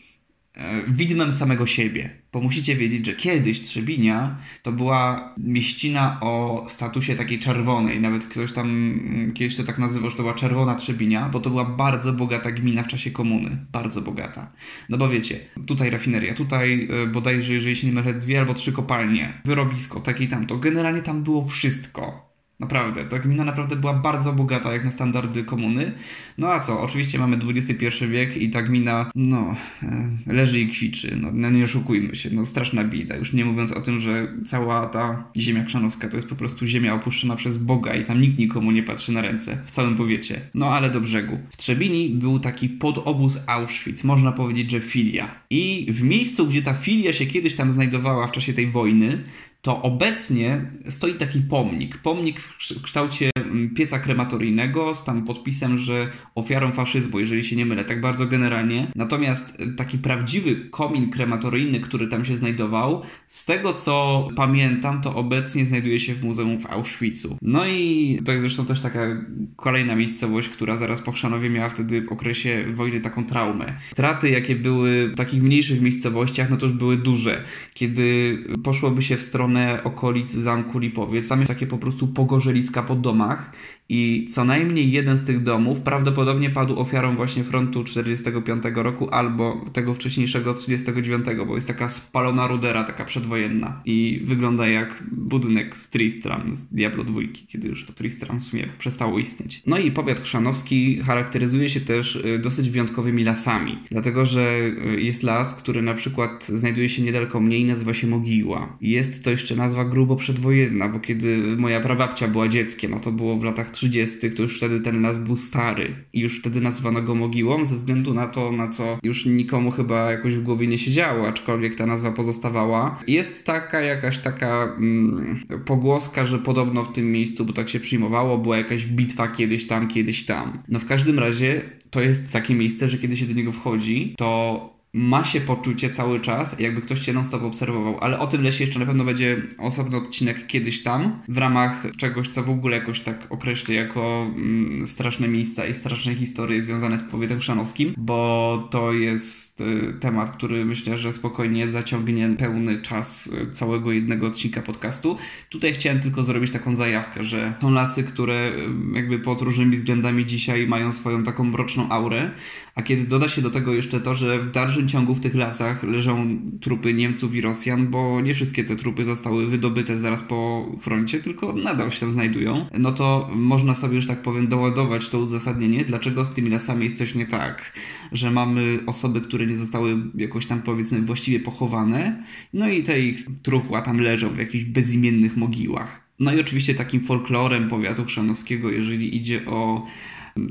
widmem 0.88 1.31
samego 1.31 1.68
siebie. 1.68 2.10
Bo 2.34 2.42
musicie 2.42 2.75
wiedzieć, 2.75 3.06
że 3.06 3.13
kiedyś 3.13 3.62
Trzebinia 3.62 4.38
to 4.63 4.72
była 4.72 5.34
mieścina 5.38 6.19
o 6.22 6.66
statusie 6.68 7.16
takiej 7.16 7.40
czerwonej. 7.40 8.02
Nawet 8.02 8.25
ktoś 8.25 8.52
tam 8.52 8.69
mm, 8.69 9.34
kiedyś 9.34 9.56
to 9.56 9.63
tak 9.63 9.78
nazywał, 9.78 10.10
że 10.10 10.16
to 10.16 10.24
była 10.24 10.36
czerwona 10.36 10.75
Trzebinia, 10.75 11.30
bo 11.30 11.40
to 11.40 11.50
była 11.50 11.66
bardzo 11.66 12.13
bogata 12.13 12.52
gmina 12.52 12.84
w 12.84 12.88
czasie 12.88 13.12
komuny. 13.12 13.66
Bardzo 13.72 14.02
bogata. 14.02 14.52
No 14.90 14.98
bo 14.98 15.10
wiecie, 15.10 15.40
tutaj 15.68 15.90
rafineria, 15.90 16.34
tutaj 16.34 16.88
e, 17.04 17.08
bodajże, 17.08 17.54
jeżeli 17.54 17.75
się 17.75 17.88
nie 17.88 17.94
mylę, 17.94 18.13
dwie 18.13 18.40
albo 18.40 18.54
trzy 18.54 18.72
kopalnie, 18.72 19.42
wyrobisko, 19.46 20.00
takie 20.00 20.24
i 20.24 20.28
tamto. 20.28 20.58
Generalnie 20.58 21.01
tam 21.01 21.24
było 21.24 21.46
wszystko. 21.46 22.25
Naprawdę, 22.60 23.06
ta 23.06 23.19
gmina 23.19 23.44
naprawdę 23.44 23.75
była 23.75 23.94
bardzo 23.94 24.34
bogata 24.34 24.74
jak 24.74 24.86
na 24.86 24.92
standardy 24.92 25.44
komuny. 25.44 25.92
No 26.38 26.54
a 26.54 26.60
co, 26.60 26.81
oczywiście 26.81 27.19
mamy 27.19 27.38
XXI 27.48 28.06
wiek 28.07 28.38
i 28.38 28.50
ta 28.50 28.62
gmina, 28.62 29.12
no, 29.16 29.56
e, 29.84 30.10
leży 30.28 30.60
i 30.60 30.69
kwiczy, 30.69 31.18
no, 31.22 31.30
no 31.34 31.50
nie 31.50 31.63
oszukujmy 31.63 32.16
się, 32.16 32.30
no 32.34 32.46
straszna 32.46 32.84
bida. 32.84 33.16
Już 33.16 33.34
nie 33.34 33.46
mówiąc 33.46 33.72
o 33.72 33.81
tym, 33.81 34.00
że 34.00 34.28
cała 34.46 34.86
ta 34.86 35.24
ziemia 35.38 35.63
krzanowska 35.63 36.07
to 36.07 36.18
jest 36.18 36.30
po 36.30 36.36
prostu 36.36 36.66
ziemia 36.66 36.94
opuszczona 36.94 37.36
przez 37.36 37.57
Boga 37.57 37.96
i 37.96 38.04
tam 38.04 38.22
nikt 38.22 38.38
nikomu 38.38 38.72
nie 38.72 38.84
patrzy 38.84 39.12
na 39.12 39.22
ręce, 39.22 39.58
w 39.66 39.72
całym 39.72 39.96
powiecie. 39.96 40.42
No 40.54 40.69
ale 40.69 40.90
do 40.90 41.01
brzegu. 41.01 41.40
W 41.50 41.58
Trzebini 41.58 42.10
był 42.10 42.40
taki 42.40 42.69
podobóz 42.69 43.40
Auschwitz, 43.48 44.04
można 44.04 44.31
powiedzieć, 44.31 44.72
że 44.72 44.80
filia. 44.80 45.36
I 45.56 45.88
w 45.90 46.04
miejscu, 46.04 46.48
gdzie 46.48 46.62
ta 46.62 46.74
filia 46.74 47.13
się 47.13 47.25
kiedyś 47.25 47.56
tam 47.56 47.72
znajdowała 47.72 48.28
w 48.28 48.31
czasie 48.31 48.54
tej 48.54 48.68
wojny, 48.68 49.24
to 49.66 49.81
obecnie 49.81 50.66
stoi 50.90 51.13
taki 51.13 51.42
pomnik. 51.42 51.98
Pomnik 51.98 52.40
w 52.40 52.81
kształcie 52.81 53.30
mm, 53.36 53.75
pieca 53.75 54.00
krematoryjnego 54.00 54.96
z 54.96 55.04
tam 55.04 55.25
podpisem, 55.25 55.78
że 55.78 56.12
ofiarą 56.36 56.72
faszyzmu, 56.72 57.19
jeżeli 57.19 57.44
się 57.44 57.56
nie 57.56 57.66
mylę, 57.66 57.86
tak 57.86 58.02
bardzo 58.02 58.25
generalnie. 58.25 58.92
Natomiast 58.96 59.62
e, 59.62 59.68
taki 59.68 59.98
prawdziwy 59.98 60.56
komin 60.56 61.10
krematoryjny, 61.10 61.80
który 61.80 62.08
tam 62.08 62.25
się 62.25 62.38
znajdował, 62.38 63.01
z 63.28 63.46
tego 63.46 63.74
co 63.74 64.28
pamiętam, 64.36 65.01
to 65.01 65.16
obecnie 65.16 65.66
znajduje 65.66 66.00
się 66.00 66.13
w 66.13 66.24
muzeum 66.24 66.60
w 66.60 66.66
Auschwitzu. 66.66 67.38
No 67.42 67.68
i 67.68 68.19
to 68.25 68.31
jest 68.31 68.42
zresztą 68.42 68.66
też 68.66 68.80
taka 68.80 69.25
kolejna 69.56 69.96
miejscowość, 69.96 70.50
która 70.50 70.78
zaraz 70.78 71.01
po 71.01 71.12
Chrzanowie 71.12 71.50
miała 71.50 71.69
wtedy 71.69 72.01
w 72.01 72.12
okresie 72.12 72.66
wojny 72.74 73.01
taką 73.01 73.25
traumę. 73.25 73.80
Straty, 73.92 74.30
jakie 74.30 74.56
były 74.56 75.10
w 75.10 75.16
takich 75.16 75.44
mniejszych 75.46 75.82
miejscowościach, 75.82 76.50
no 76.50 76.58
to 76.58 76.66
już 76.66 76.76
były 76.76 76.98
duże. 76.98 77.44
Kiedy 77.74 78.38
poszłoby 78.64 79.04
się 79.04 79.18
w 79.18 79.22
stronę 79.22 79.84
okolic 79.84 80.32
zamku 80.32 80.80
Lipowiec. 80.80 81.30
Tam 81.30 81.40
jest 81.40 81.52
takie 81.54 81.68
po 81.68 81.78
prostu 81.78 82.08
pogorzeliska 82.08 82.84
po 82.84 82.96
domach 82.96 83.52
i 83.90 84.28
co 84.30 84.46
najmniej 84.46 84.92
jeden 84.92 85.18
z 85.18 85.24
tych 85.24 85.44
domów 85.44 85.82
prawdopodobnie 85.82 86.50
padł 86.50 86.80
ofiarą 86.80 87.16
właśnie 87.16 87.44
frontu 87.44 87.84
45 87.84 88.64
roku 88.74 89.10
albo 89.10 89.66
tego 89.74 89.94
wcześniejszego 89.94 90.54
39, 90.54 91.26
bo 91.48 91.56
jest 91.56 91.68
taka 91.68 91.90
spalona 91.90 92.48
rudera, 92.48 92.84
taka 92.84 93.06
przedwojenna 93.06 93.82
i 93.86 94.22
wygląda 94.24 94.68
jak 94.68 95.04
budynek 95.12 95.78
z 95.78 95.90
Tristram 95.90 96.56
z 96.56 96.68
Diablo 96.68 97.04
2, 97.04 97.22
kiedy 97.48 97.68
już 97.68 97.86
to 97.86 97.94
Tristram 97.94 98.40
w 98.40 98.44
sumie 98.44 98.68
przestało 98.78 99.20
istnieć. 99.20 99.62
No 99.68 99.78
i 99.78 99.92
powiat 99.92 100.20
chrzanowski 100.20 101.00
charakteryzuje 101.04 101.70
się 101.70 101.80
też 101.80 102.16
y, 102.16 102.40
dosyć 102.40 102.70
wyjątkowymi 102.70 103.24
lasami, 103.24 103.80
dlatego 103.92 104.26
że 104.26 104.72
y, 104.96 105.02
jest 105.02 105.24
las, 105.24 105.54
który 105.54 105.82
na 105.82 105.94
przykład 105.94 106.46
znajduje 106.46 106.90
się 106.90 107.02
niedaleko 107.02 107.40
mnie 107.40 107.58
i 107.58 107.66
nazywa 107.66 107.94
się 107.94 108.08
Mogiła. 108.08 108.78
Jest 108.82 109.24
to 109.24 109.32
jeszcze 109.32 109.56
nazwa 109.56 109.86
grubo 109.86 110.16
przedwojenna, 110.16 110.90
bo 110.90 111.00
kiedy 111.00 111.58
moja 111.58 111.82
prababcia 111.82 112.28
była 112.28 112.48
dzieckiem, 112.48 112.92
no 112.92 113.00
to 113.00 113.12
było 113.12 113.38
w 113.38 113.44
latach 113.44 113.72
30., 113.75 114.31
to 114.31 114.44
już 114.44 114.57
wtedy 114.57 114.80
ten 114.80 115.01
las 115.01 115.18
był 115.18 115.38
stary 115.38 115.95
i 116.13 116.19
już 116.19 116.39
wtedy 116.39 116.62
nazwano 116.62 117.01
go 117.01 117.16
mogiłą 117.16 117.66
ze 117.66 117.75
względu 117.75 118.13
na 118.13 118.27
to, 118.27 118.51
na 118.51 118.69
co 118.69 119.00
już 119.04 119.25
nikomu 119.25 119.72
chyba 119.72 120.12
jakoś 120.12 120.36
w 120.36 120.44
głowie 120.44 120.68
nie 120.68 120.77
siedziało, 120.77 121.27
aczkolwiek 121.27 121.75
ta 121.75 121.86
nazwa 121.86 122.12
pozostawała. 122.12 123.00
Jest 123.07 123.45
taka 123.45 123.81
jakaś 123.81 124.18
taka 124.18 124.75
mm, 124.77 125.39
pogłoska, 125.66 126.25
że 126.25 126.39
podobno 126.39 126.83
w 126.83 126.94
tym 126.94 127.12
miejscu, 127.12 127.45
bo 127.45 127.54
tak 127.54 127.69
się 127.69 127.80
przyjmowało, 127.80 128.38
była 128.38 128.58
jakaś 128.58 128.86
bitwa 128.86 129.27
kiedyś 129.27 129.67
tam, 129.67 129.88
kiedyś 129.88 130.25
tam. 130.25 130.63
No 130.67 130.79
w 130.79 130.86
każdym 130.86 131.20
razie 131.20 131.62
to 131.89 132.01
jest 132.01 132.32
takie 132.34 132.55
miejsce, 132.55 132.89
że 132.89 132.98
kiedy 132.98 133.17
się 133.17 133.25
do 133.25 133.34
niego 133.34 133.51
wchodzi, 133.51 134.15
to 134.17 134.75
ma 134.96 135.25
się 135.25 135.42
poczucie 135.42 135.90
cały 135.90 136.20
czas, 136.20 136.60
jakby 136.60 136.82
ktoś 136.82 137.00
cię 137.00 137.14
non-stop 137.14 137.44
obserwował, 137.44 137.98
ale 138.02 138.20
o 138.20 138.28
tym 138.28 138.44
lesie 138.44 138.64
jeszcze 138.64 138.80
na 138.80 138.86
pewno 138.86 139.04
będzie 139.04 139.42
osobny 139.58 139.98
odcinek 139.98 140.48
kiedyś 140.48 140.84
tam, 140.84 141.22
w 141.28 141.38
ramach 141.38 141.88
czegoś, 141.98 142.28
co 142.28 142.44
w 142.44 142.50
ogóle 142.50 142.78
jakoś 142.78 143.00
tak 143.00 143.28
określę 143.30 143.75
jako 143.75 144.32
mm, 144.36 144.88
straszne 144.88 145.28
miejsca 145.28 145.66
i 145.66 145.74
straszne 145.74 146.16
historie 146.16 146.62
związane 146.62 146.98
z 146.98 147.04
powietem 147.04 147.42
szanowskim, 147.42 147.94
bo 147.98 148.68
to 148.72 148.94
jest 148.94 149.62
y, 149.62 149.94
temat, 150.00 150.32
który 150.32 150.66
myślę, 150.66 150.98
że 150.98 151.14
spokojnie 151.14 151.68
zaciągnie 151.68 152.30
pełny 152.38 152.82
czas 152.82 153.28
y, 153.28 153.52
całego 153.52 153.92
jednego 153.92 154.28
odcinka 154.28 154.62
podcastu. 154.62 155.18
Tutaj 155.50 155.74
chciałem 155.74 156.00
tylko 156.00 156.24
zrobić 156.24 156.52
taką 156.52 156.75
zajawkę, 156.75 157.24
że 157.24 157.54
są 157.62 157.72
lasy, 157.72 158.04
które 158.04 158.52
y, 158.94 158.96
jakby 158.96 159.20
pod 159.20 159.42
różnymi 159.42 159.75
względami 159.75 160.25
dzisiaj 160.25 160.68
mają 160.68 160.92
swoją 160.92 161.24
taką 161.24 161.44
mroczną 161.44 161.90
aurę, 161.90 162.32
a 162.75 162.82
kiedy 162.82 163.03
doda 163.03 163.29
się 163.29 163.41
do 163.41 163.50
tego 163.50 163.74
jeszcze 163.74 164.00
to, 164.00 164.15
że 164.15 164.39
w 164.39 164.51
dalszym 164.51 164.88
ciągu 164.88 165.15
w 165.15 165.20
tych 165.20 165.36
lasach 165.36 165.84
leżą 165.84 166.39
trupy 166.62 166.94
Niemców 166.94 167.36
i 167.36 167.41
Rosjan, 167.41 167.88
bo 167.88 168.22
nie 168.22 168.34
wszystkie 168.34 168.63
te 168.63 168.75
trupy 168.75 169.05
zostały 169.05 169.48
wydobyte 169.48 169.98
zaraz 169.98 170.24
po 170.24 170.72
froncie, 170.79 171.20
tylko 171.20 171.53
nadal 171.53 171.91
się 171.91 172.00
tam 172.00 172.12
znajdują, 172.12 172.65
no 172.79 172.91
to 172.91 173.29
można 173.36 173.75
sobie, 173.75 174.01
że 174.01 174.08
tak 174.08 174.22
powiem, 174.22 174.48
doładować 174.48 175.10
to 175.10 175.20
uzasadnienie, 175.20 175.86
dlaczego 175.86 176.25
z 176.25 176.32
tymi 176.32 176.50
lasami 176.50 176.84
jest 176.84 176.98
coś 176.98 177.15
nie 177.15 177.25
tak, 177.25 177.74
że 178.12 178.32
mamy 178.32 178.79
osoby, 178.86 179.22
które 179.22 179.46
nie 179.46 179.55
zostały 179.55 179.98
jakoś 180.15 180.46
tam 180.46 180.62
powiedzmy 180.62 181.01
właściwie 181.01 181.39
pochowane, 181.39 182.24
no 182.53 182.70
i 182.70 182.84
te 182.84 183.00
ich 183.00 183.20
truchła 183.41 183.82
tam 183.82 184.00
leżą 184.00 184.29
w 184.29 184.38
jakichś 184.38 184.63
bezimiennych 184.63 185.38
mogiłach. 185.38 186.05
No 186.20 186.34
i 186.34 186.39
oczywiście 186.39 186.75
takim 186.75 187.03
folklorem 187.03 187.67
powiatu 187.67 188.05
chrzanowskiego, 188.05 188.72
jeżeli 188.72 189.17
idzie 189.17 189.46
o 189.46 189.86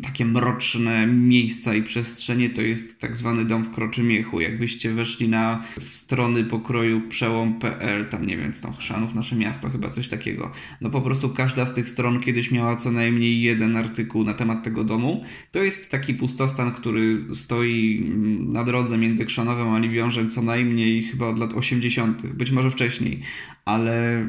takie 0.03 0.25
mroczne 0.25 1.07
miejsca 1.07 1.75
i 1.75 1.83
przestrzenie 1.83 2.51
to 2.51 2.63
jest 2.63 2.99
tak 2.99 3.17
zwany 3.17 3.45
dom 3.45 3.65
w 3.65 3.71
Kroczymiechu. 3.71 4.41
Jakbyście 4.41 4.91
weszli 4.91 5.29
na 5.29 5.65
strony 5.79 6.45
pokroju 6.45 7.01
przełom.pl, 7.09 8.09
tam 8.09 8.27
nie 8.27 8.37
wiem, 8.37 8.53
tam 8.63 8.77
Chrzanów, 8.77 9.15
nasze 9.15 9.37
miasto, 9.37 9.71
chyba 9.71 9.89
coś 9.89 10.09
takiego. 10.09 10.53
No 10.81 10.91
po 10.91 11.01
prostu 11.01 11.29
każda 11.29 11.67
z 11.67 11.75
tych 11.75 11.89
stron 11.89 12.21
kiedyś 12.21 12.51
miała 12.51 12.77
co 12.77 12.93
najmniej 12.93 13.43
jeden 13.43 13.77
artykuł 13.77 14.25
na 14.25 14.35
temat 14.35 14.63
tego 14.63 14.85
domu. 14.85 15.25
To 15.53 15.63
jest 15.63 15.91
taki 15.91 16.15
pustostan, 16.15 16.73
który 16.73 17.25
stoi 17.35 18.05
na 18.53 18.65
drodze 18.65 18.99
między 18.99 19.27
Krzanowem 19.27 19.69
a 19.69 19.79
Libiążem 19.79 20.29
co 20.29 20.43
najmniej 20.43 21.03
chyba 21.03 21.27
od 21.27 21.39
lat 21.39 21.53
80., 21.53 22.27
być 22.27 22.51
może 22.51 22.71
wcześniej, 22.71 23.21
ale 23.65 24.29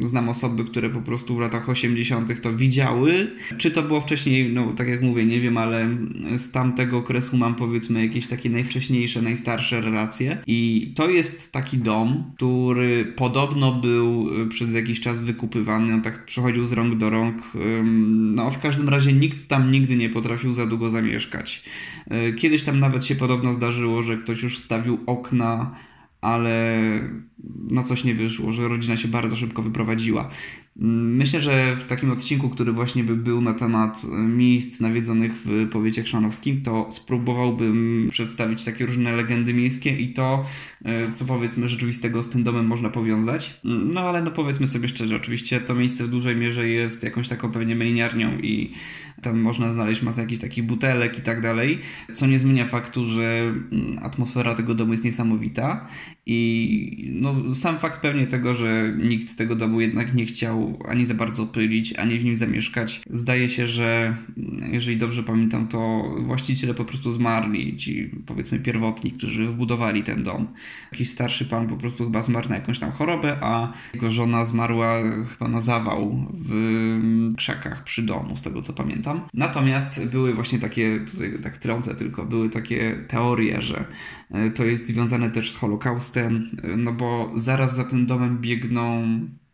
znam 0.00 0.28
osoby, 0.28 0.64
które 0.64 0.90
po 0.90 1.00
prostu 1.00 1.36
w 1.36 1.40
latach 1.40 1.68
80. 1.68 2.40
to 2.40 2.56
widziały. 2.56 3.30
Czy 3.58 3.70
to 3.70 3.82
było 3.82 4.00
wcześniej, 4.00 4.52
no 4.52 4.69
tak 4.76 4.88
jak 4.88 5.02
mówię, 5.02 5.26
nie 5.26 5.40
wiem, 5.40 5.56
ale 5.56 5.96
z 6.36 6.50
tamtego 6.50 6.98
okresu 6.98 7.36
mam 7.36 7.54
powiedzmy 7.54 8.06
jakieś 8.06 8.26
takie 8.26 8.50
najwcześniejsze, 8.50 9.22
najstarsze 9.22 9.80
relacje. 9.80 10.42
I 10.46 10.92
to 10.96 11.10
jest 11.10 11.52
taki 11.52 11.78
dom, 11.78 12.32
który 12.36 13.12
podobno 13.16 13.72
był 13.72 14.28
przez 14.48 14.74
jakiś 14.74 15.00
czas 15.00 15.22
wykupywany, 15.22 15.94
on 15.94 16.02
tak 16.02 16.24
przechodził 16.24 16.64
z 16.64 16.72
rąk 16.72 16.98
do 16.98 17.10
rąk. 17.10 17.42
No 18.10 18.50
w 18.50 18.58
każdym 18.58 18.88
razie 18.88 19.12
nikt 19.12 19.48
tam 19.48 19.72
nigdy 19.72 19.96
nie 19.96 20.08
potrafił 20.08 20.52
za 20.52 20.66
długo 20.66 20.90
zamieszkać. 20.90 21.64
Kiedyś 22.38 22.62
tam 22.62 22.80
nawet 22.80 23.04
się 23.04 23.14
podobno 23.14 23.52
zdarzyło, 23.52 24.02
że 24.02 24.16
ktoś 24.16 24.42
już 24.42 24.56
wstawił 24.56 24.98
okna 25.06 25.74
ale 26.20 26.80
no 27.70 27.82
coś 27.82 28.04
nie 28.04 28.14
wyszło, 28.14 28.52
że 28.52 28.68
rodzina 28.68 28.96
się 28.96 29.08
bardzo 29.08 29.36
szybko 29.36 29.62
wyprowadziła. 29.62 30.30
Myślę, 30.82 31.40
że 31.40 31.76
w 31.76 31.84
takim 31.84 32.10
odcinku, 32.10 32.48
który 32.48 32.72
właśnie 32.72 33.04
by 33.04 33.16
był 33.16 33.40
na 33.40 33.54
temat 33.54 34.02
miejsc 34.28 34.80
nawiedzonych 34.80 35.32
w 35.36 35.68
powiecie 35.68 36.02
chrzanowskim, 36.02 36.62
to 36.62 36.86
spróbowałbym 36.90 38.08
przedstawić 38.10 38.64
takie 38.64 38.86
różne 38.86 39.12
legendy 39.12 39.54
miejskie 39.54 39.96
i 39.96 40.12
to, 40.12 40.44
e, 40.84 41.12
co 41.12 41.24
powiedzmy 41.24 41.68
rzeczywistego 41.68 42.22
z 42.22 42.28
tym 42.28 42.44
domem 42.44 42.66
można 42.66 42.90
powiązać. 42.90 43.60
No 43.64 44.00
ale 44.00 44.22
no 44.22 44.30
powiedzmy 44.30 44.66
sobie 44.66 44.88
szczerze, 44.88 45.16
oczywiście 45.16 45.60
to 45.60 45.74
miejsce 45.74 46.04
w 46.04 46.08
dużej 46.08 46.36
mierze 46.36 46.68
jest 46.68 47.04
jakąś 47.04 47.28
taką 47.28 47.52
pewnie 47.52 47.76
meliniarnią 47.76 48.38
i 48.38 48.72
tam 49.22 49.40
można 49.40 49.70
znaleźć 49.70 50.02
masę 50.02 50.20
jakichś 50.20 50.40
takich 50.40 50.64
butelek 50.64 51.18
i 51.18 51.22
tak 51.22 51.40
dalej, 51.40 51.78
co 52.12 52.26
nie 52.26 52.38
zmienia 52.38 52.66
faktu, 52.66 53.06
że 53.06 53.40
mm, 53.72 53.98
atmosfera 54.02 54.54
tego 54.54 54.74
domu 54.74 54.92
jest 54.92 55.04
niesamowita 55.04 55.88
i 56.30 57.10
no, 57.14 57.54
sam 57.54 57.78
fakt 57.78 58.00
pewnie 58.00 58.26
tego, 58.26 58.54
że 58.54 58.92
nikt 58.98 59.36
tego 59.36 59.56
domu 59.56 59.80
jednak 59.80 60.14
nie 60.14 60.26
chciał 60.26 60.78
ani 60.88 61.06
za 61.06 61.14
bardzo 61.14 61.46
pylić, 61.46 61.98
ani 61.98 62.18
w 62.18 62.24
nim 62.24 62.36
zamieszkać. 62.36 63.00
Zdaje 63.10 63.48
się, 63.48 63.66
że 63.66 64.16
jeżeli 64.72 64.96
dobrze 64.96 65.22
pamiętam, 65.22 65.68
to 65.68 66.10
właściciele 66.18 66.74
po 66.74 66.84
prostu 66.84 67.10
zmarli, 67.10 67.76
ci 67.76 68.10
powiedzmy 68.26 68.58
pierwotni, 68.58 69.12
którzy 69.12 69.46
wbudowali 69.46 70.02
ten 70.02 70.22
dom. 70.22 70.46
Jakiś 70.92 71.10
starszy 71.10 71.44
pan 71.44 71.68
po 71.68 71.76
prostu 71.76 72.04
chyba 72.04 72.22
zmarł 72.22 72.48
na 72.48 72.54
jakąś 72.54 72.78
tam 72.78 72.92
chorobę, 72.92 73.38
a 73.40 73.72
jego 73.94 74.10
żona 74.10 74.44
zmarła 74.44 74.96
chyba 75.28 75.48
na 75.48 75.60
zawał 75.60 76.26
w 76.34 76.52
mm, 76.52 77.34
krzakach 77.36 77.84
przy 77.84 78.02
domu, 78.02 78.36
z 78.36 78.42
tego 78.42 78.62
co 78.62 78.72
pamiętam 78.72 78.90
pamiętam. 78.90 79.28
Natomiast 79.34 80.06
były 80.06 80.34
właśnie 80.34 80.58
takie, 80.58 81.00
tutaj 81.10 81.32
tak 81.42 81.58
trącę 81.58 81.94
tylko, 81.94 82.24
były 82.24 82.50
takie 82.50 83.04
teorie, 83.08 83.62
że 83.62 83.84
e, 84.30 84.50
to 84.50 84.64
jest 84.64 84.86
związane 84.86 85.30
też 85.30 85.52
z 85.52 85.56
Holokaustem, 85.56 86.19
no 86.76 86.92
bo 86.92 87.32
zaraz 87.34 87.76
za 87.76 87.84
tym 87.84 88.06
domem 88.06 88.38
biegną 88.38 89.04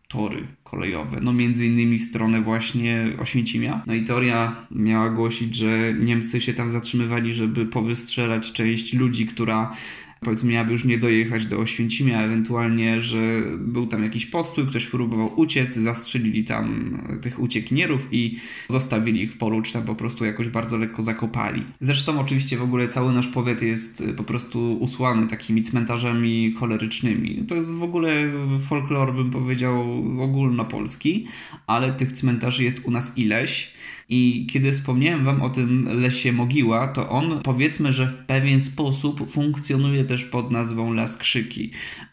tory 0.08 0.46
kolejowe, 0.64 1.18
no 1.20 1.32
między 1.32 1.66
innymi 1.66 1.98
w 1.98 2.02
stronę 2.02 2.40
właśnie 2.40 3.12
Oświęcimia. 3.18 3.82
No 3.86 3.94
i 3.94 4.04
teoria 4.04 4.66
miała 4.70 5.10
głosić, 5.10 5.56
że 5.56 5.94
Niemcy 5.94 6.40
się 6.40 6.54
tam 6.54 6.70
zatrzymywali, 6.70 7.32
żeby 7.32 7.66
powystrzelać 7.66 8.52
część 8.52 8.94
ludzi, 8.94 9.26
która 9.26 9.76
powiedzmy 10.20 10.52
miałaby 10.52 10.72
już 10.72 10.84
nie 10.84 10.98
dojechać 10.98 11.46
do 11.46 11.58
Oświęcimia, 11.58 12.22
ewentualnie, 12.22 13.00
że 13.00 13.42
był 13.58 13.86
tam 13.86 14.02
jakiś 14.02 14.26
postój, 14.26 14.66
ktoś 14.66 14.86
próbował 14.86 15.40
uciec, 15.40 15.74
zastrzelili 15.74 16.44
tam 16.44 16.98
tych 17.22 17.40
uciekinierów 17.40 18.08
i 18.12 18.36
zostawili 18.68 19.22
ich 19.22 19.32
w 19.32 19.36
polu, 19.36 19.62
czy 19.62 19.72
tam 19.72 19.82
po 19.82 19.94
prostu 19.94 20.24
jakoś 20.24 20.48
bardzo 20.48 20.76
lekko 20.76 21.02
zakopali. 21.02 21.62
Zresztą 21.80 22.20
oczywiście 22.20 22.56
w 22.56 22.62
ogóle 22.62 22.88
cały 22.88 23.12
nasz 23.12 23.28
powiat 23.28 23.62
jest 23.62 24.04
po 24.16 24.24
prostu 24.24 24.78
usłany 24.80 25.26
takimi 25.26 25.62
cmentarzami 25.62 26.54
cholerycznymi. 26.58 27.44
To 27.48 27.54
jest 27.54 27.74
w 27.74 27.82
ogóle 27.82 28.32
folklor, 28.68 29.14
bym 29.14 29.30
powiedział, 29.30 30.04
ogólnopolski, 30.20 31.26
ale 31.66 31.92
tych 31.92 32.12
cmentarzy 32.12 32.64
jest 32.64 32.80
u 32.84 32.90
nas 32.90 33.12
ileś. 33.16 33.75
I 34.08 34.46
kiedy 34.50 34.72
wspomniałem 34.72 35.24
Wam 35.24 35.42
o 35.42 35.50
tym 35.50 35.88
lesie 36.00 36.32
Mogiła, 36.32 36.88
to 36.88 37.08
on 37.08 37.40
powiedzmy, 37.42 37.92
że 37.92 38.06
w 38.06 38.14
pewien 38.14 38.60
sposób 38.60 39.30
funkcjonuje 39.30 40.04
też 40.04 40.24
pod 40.24 40.50
nazwą 40.50 40.92
Las 40.92 41.16
Krzyki, 41.16 41.70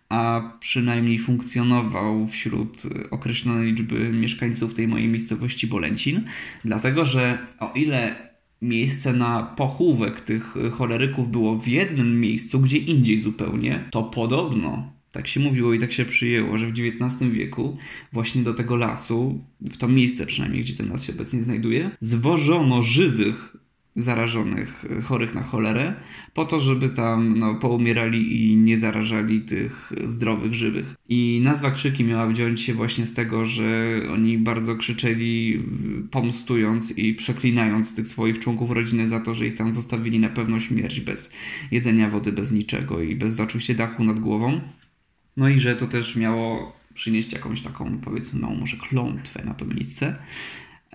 a 0.09 0.53
przynajmniej 0.59 1.19
funkcjonował 1.19 2.27
wśród 2.27 2.83
określonej 3.11 3.65
liczby 3.65 4.09
mieszkańców 4.09 4.73
tej 4.73 4.87
mojej 4.87 5.07
miejscowości 5.07 5.67
Bolęcin, 5.67 6.23
dlatego 6.65 7.05
że 7.05 7.37
o 7.59 7.71
ile 7.75 8.15
miejsce 8.61 9.13
na 9.13 9.43
pochówek 9.43 10.21
tych 10.21 10.55
choleryków 10.71 11.31
było 11.31 11.57
w 11.57 11.67
jednym 11.67 12.19
miejscu, 12.19 12.59
gdzie 12.59 12.77
indziej 12.77 13.21
zupełnie, 13.21 13.89
to 13.91 14.03
podobno 14.03 14.93
tak 15.13 15.27
się 15.27 15.39
mówiło 15.39 15.73
i 15.73 15.79
tak 15.79 15.91
się 15.91 16.05
przyjęło, 16.05 16.57
że 16.57 16.67
w 16.67 16.71
XIX 16.71 17.31
wieku 17.31 17.77
właśnie 18.13 18.43
do 18.43 18.53
tego 18.53 18.75
lasu, 18.75 19.41
w 19.61 19.77
to 19.77 19.87
miejsce 19.87 20.25
przynajmniej, 20.25 20.61
gdzie 20.61 20.73
ten 20.73 20.89
las 20.89 21.03
się 21.03 21.13
obecnie 21.13 21.43
znajduje, 21.43 21.91
zwożono 21.99 22.83
żywych 22.83 23.57
zarażonych, 23.95 24.85
chorych 25.03 25.35
na 25.35 25.43
cholerę, 25.43 25.93
po 26.33 26.45
to, 26.45 26.59
żeby 26.59 26.89
tam 26.89 27.39
no, 27.39 27.55
poumierali 27.55 28.51
i 28.51 28.55
nie 28.55 28.77
zarażali 28.77 29.41
tych 29.41 29.93
zdrowych, 30.05 30.53
żywych. 30.53 30.95
I 31.09 31.41
nazwa 31.43 31.71
krzyki 31.71 32.03
miała 32.03 32.27
wziąć 32.27 32.61
się 32.61 32.73
właśnie 32.73 33.05
z 33.05 33.13
tego, 33.13 33.45
że 33.45 34.01
oni 34.13 34.37
bardzo 34.37 34.75
krzyczeli, 34.75 35.63
pomstując 36.11 36.97
i 36.97 37.13
przeklinając 37.13 37.95
tych 37.95 38.07
swoich 38.07 38.39
członków 38.39 38.71
rodziny 38.71 39.07
za 39.07 39.19
to, 39.19 39.33
że 39.33 39.47
ich 39.47 39.53
tam 39.53 39.71
zostawili 39.71 40.19
na 40.19 40.29
pewno 40.29 40.59
śmierć 40.59 40.99
bez 40.99 41.31
jedzenia, 41.71 42.09
wody, 42.09 42.31
bez 42.31 42.51
niczego 42.51 43.01
i 43.01 43.15
bez 43.15 43.39
oczywiście 43.39 43.75
dachu 43.75 44.03
nad 44.03 44.19
głową. 44.19 44.61
No 45.37 45.49
i 45.49 45.59
że 45.59 45.75
to 45.75 45.87
też 45.87 46.15
miało 46.15 46.73
przynieść 46.93 47.33
jakąś 47.33 47.61
taką, 47.61 47.97
powiedzmy, 47.97 48.39
małą 48.39 48.55
może 48.55 48.77
klątwę 48.77 49.43
na 49.45 49.53
to 49.53 49.65
miejsce. 49.65 50.15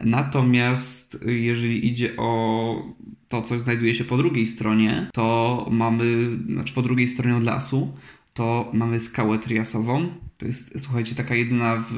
Natomiast 0.01 1.19
jeżeli 1.27 1.87
idzie 1.87 2.17
o 2.17 2.83
to, 3.29 3.43
co 3.43 3.59
znajduje 3.59 3.95
się 3.95 4.05
po 4.05 4.17
drugiej 4.17 4.47
stronie, 4.47 5.11
to 5.13 5.69
mamy, 5.71 6.39
znaczy 6.47 6.75
po 6.75 6.83
drugiej 6.83 7.07
stronie 7.07 7.37
od 7.37 7.45
lasu, 7.45 7.93
to 8.35 8.71
mamy 8.75 9.01
skałę 9.01 9.39
triasową. 9.39 10.09
To 10.39 10.47
jest, 10.47 10.81
słuchajcie, 10.81 11.15
taka 11.15 11.35
jedyna 11.35 11.85
w 11.91 11.95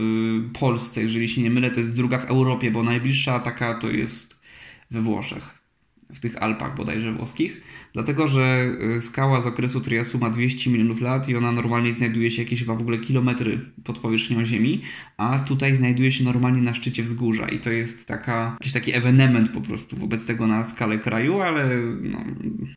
Polsce, 0.53 1.03
jeżeli 1.03 1.29
się 1.29 1.43
nie 1.43 1.51
mylę, 1.51 1.71
to 1.71 1.81
jest 1.81 1.95
druga 1.95 2.19
w 2.19 2.25
Europie, 2.25 2.71
bo 2.71 2.83
najbliższa 2.83 3.39
taka 3.39 3.75
to 3.75 3.91
jest 3.91 4.41
we 4.91 5.01
Włoszech 5.01 5.60
w 6.15 6.21
tych 6.21 6.43
Alpach 6.43 6.77
bodajże 6.77 7.13
włoskich, 7.13 7.61
dlatego 7.93 8.29
że 8.29 8.73
y, 8.97 9.01
skała 9.01 9.41
z 9.41 9.47
okresu 9.47 9.81
Triasu 9.81 10.19
ma 10.19 10.31
200 10.31 10.71
milionów 10.71 11.01
lat 11.01 11.29
i 11.29 11.37
ona 11.37 11.53
normalnie 11.53 11.93
znajduje 11.93 12.31
się 12.31 12.43
jakieś 12.43 12.61
chyba 12.61 12.75
w 12.75 12.81
ogóle 12.81 12.99
kilometry 12.99 13.61
pod 13.85 13.99
powierzchnią 13.99 14.45
Ziemi, 14.45 14.83
a 15.17 15.39
tutaj 15.39 15.75
znajduje 15.75 16.13
się 16.13 16.25
normalnie 16.25 16.63
na 16.63 16.75
szczycie 16.75 17.03
wzgórza 17.03 17.49
i 17.49 17.59
to 17.59 17.71
jest 17.71 18.07
taka, 18.07 18.57
jakiś 18.61 18.73
taki 18.73 18.97
ewenement 18.97 19.51
po 19.51 19.61
prostu 19.61 19.97
wobec 19.97 20.27
tego 20.27 20.47
na 20.47 20.65
skalę 20.65 20.99
kraju, 20.99 21.41
ale 21.41 21.77
no, 22.03 22.25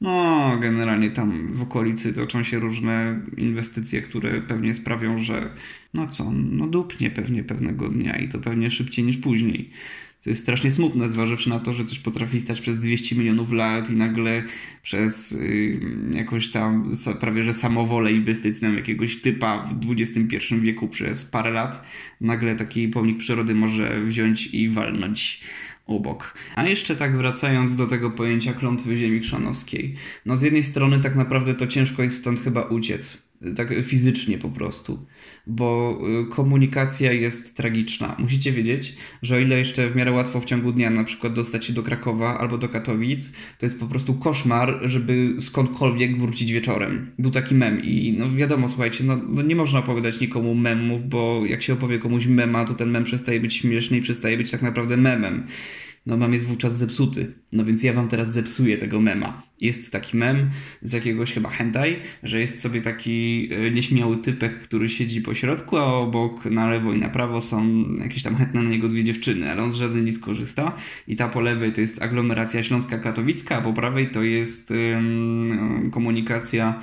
no 0.01 0.57
generalnie 0.61 1.11
tam 1.11 1.47
w 1.53 1.61
okolicy 1.61 2.13
toczą 2.13 2.43
się 2.43 2.59
różne 2.59 3.21
inwestycje, 3.37 4.01
które 4.01 4.41
pewnie 4.41 4.73
sprawią, 4.73 5.17
że 5.17 5.49
no 5.93 6.07
co, 6.07 6.31
no 6.31 6.67
dupnie 6.67 7.09
pewnie 7.09 7.43
pewnego 7.43 7.89
dnia 7.89 8.17
i 8.17 8.27
to 8.27 8.39
pewnie 8.39 8.69
szybciej 8.69 9.05
niż 9.05 9.17
później. 9.17 9.69
To 10.23 10.29
jest 10.29 10.41
strasznie 10.41 10.71
smutne, 10.71 11.09
zważywszy 11.09 11.49
na 11.49 11.59
to, 11.59 11.73
że 11.73 11.85
coś 11.85 11.99
potrafi 11.99 12.41
stać 12.41 12.61
przez 12.61 12.77
200 12.77 13.15
milionów 13.15 13.51
lat 13.51 13.89
i 13.89 13.95
nagle 13.95 14.43
przez 14.83 15.31
y, 15.31 15.79
jakąś 16.11 16.51
tam 16.51 16.91
prawie 17.19 17.43
że 17.43 17.53
samowolę 17.53 18.11
inwestycyjną 18.11 18.75
jakiegoś 18.75 19.21
typa 19.21 19.63
w 19.63 19.91
XXI 19.91 20.55
wieku 20.59 20.87
przez 20.87 21.25
parę 21.25 21.51
lat, 21.51 21.85
nagle 22.21 22.55
taki 22.55 22.87
pomnik 22.87 23.17
przyrody 23.17 23.55
może 23.55 24.03
wziąć 24.03 24.47
i 24.47 24.69
walnąć 24.69 25.41
obok. 25.87 26.33
A 26.55 26.63
jeszcze 26.67 26.95
tak 26.95 27.17
wracając 27.17 27.77
do 27.77 27.87
tego 27.87 28.11
pojęcia 28.11 28.53
klątwy 28.53 28.97
ziemi 28.97 29.21
krzanowskiej. 29.21 29.95
No 30.25 30.35
z 30.35 30.41
jednej 30.41 30.63
strony 30.63 30.99
tak 30.99 31.15
naprawdę 31.15 31.53
to 31.53 31.67
ciężko 31.67 32.03
jest 32.03 32.17
stąd 32.17 32.39
chyba 32.39 32.61
uciec 32.61 33.23
tak 33.55 33.73
fizycznie 33.83 34.37
po 34.37 34.49
prostu, 34.49 35.05
bo 35.47 35.99
y, 36.23 36.29
komunikacja 36.29 37.11
jest 37.11 37.57
tragiczna. 37.57 38.15
Musicie 38.19 38.51
wiedzieć, 38.51 38.95
że 39.21 39.35
o 39.35 39.39
ile 39.39 39.57
jeszcze 39.57 39.89
w 39.89 39.95
miarę 39.95 40.11
łatwo 40.11 40.41
w 40.41 40.45
ciągu 40.45 40.71
dnia 40.71 40.89
na 40.89 41.03
przykład 41.03 41.33
dostać 41.33 41.65
się 41.65 41.73
do 41.73 41.83
Krakowa 41.83 42.39
albo 42.39 42.57
do 42.57 42.69
Katowic, 42.69 43.31
to 43.57 43.65
jest 43.65 43.79
po 43.79 43.85
prostu 43.85 44.13
koszmar, 44.13 44.79
żeby 44.81 45.35
skądkolwiek 45.39 46.17
wrócić 46.17 46.51
wieczorem. 46.51 47.11
Był 47.19 47.31
taki 47.31 47.55
mem 47.55 47.83
i 47.83 48.15
no 48.17 48.31
wiadomo, 48.31 48.69
słuchajcie, 48.69 49.03
no, 49.03 49.17
no 49.29 49.41
nie 49.41 49.55
można 49.55 49.79
opowiadać 49.79 50.19
nikomu 50.19 50.55
memów, 50.55 51.09
bo 51.09 51.41
jak 51.45 51.63
się 51.63 51.73
opowie 51.73 51.99
komuś 51.99 52.27
mema, 52.27 52.65
to 52.65 52.73
ten 52.73 52.89
mem 52.89 53.03
przestaje 53.03 53.39
być 53.39 53.53
śmieszny 53.53 53.97
i 53.97 54.01
przestaje 54.01 54.37
być 54.37 54.51
tak 54.51 54.61
naprawdę 54.61 54.97
memem. 54.97 55.47
No 56.05 56.17
mem 56.17 56.33
jest 56.33 56.45
wówczas 56.45 56.77
zepsuty. 56.77 57.33
No 57.51 57.65
więc 57.65 57.83
ja 57.83 57.93
wam 57.93 58.07
teraz 58.07 58.33
zepsuję 58.33 58.77
tego 58.77 59.01
mema. 59.01 59.41
Jest 59.61 59.91
taki 59.91 60.17
mem 60.17 60.49
z 60.81 60.93
jakiegoś 60.93 61.33
chyba 61.33 61.49
hentai, 61.49 61.95
że 62.23 62.39
jest 62.39 62.61
sobie 62.61 62.81
taki 62.81 63.49
e, 63.51 63.71
nieśmiały 63.71 64.17
typek, 64.17 64.59
który 64.59 64.89
siedzi 64.89 65.21
po 65.21 65.35
środku, 65.35 65.77
a 65.77 65.93
obok 65.93 66.45
na 66.45 66.67
lewo 66.67 66.93
i 66.93 66.99
na 66.99 67.09
prawo 67.09 67.41
są 67.41 67.83
jakieś 68.03 68.23
tam 68.23 68.35
chętne 68.35 68.63
na 68.63 68.69
niego 68.69 68.89
dwie 68.89 69.03
dziewczyny, 69.03 69.51
ale 69.51 69.63
on 69.63 69.71
z 69.71 69.75
żadnej 69.75 70.03
nie 70.03 70.11
skorzysta. 70.11 70.75
I 71.07 71.15
ta 71.15 71.29
po 71.29 71.41
lewej 71.41 71.71
to 71.71 71.81
jest 71.81 72.01
aglomeracja 72.01 72.61
śląska-katowicka, 72.61 73.55
a 73.55 73.61
po 73.61 73.73
prawej 73.73 74.11
to 74.11 74.23
jest 74.23 74.73
komunikacja 75.91 76.79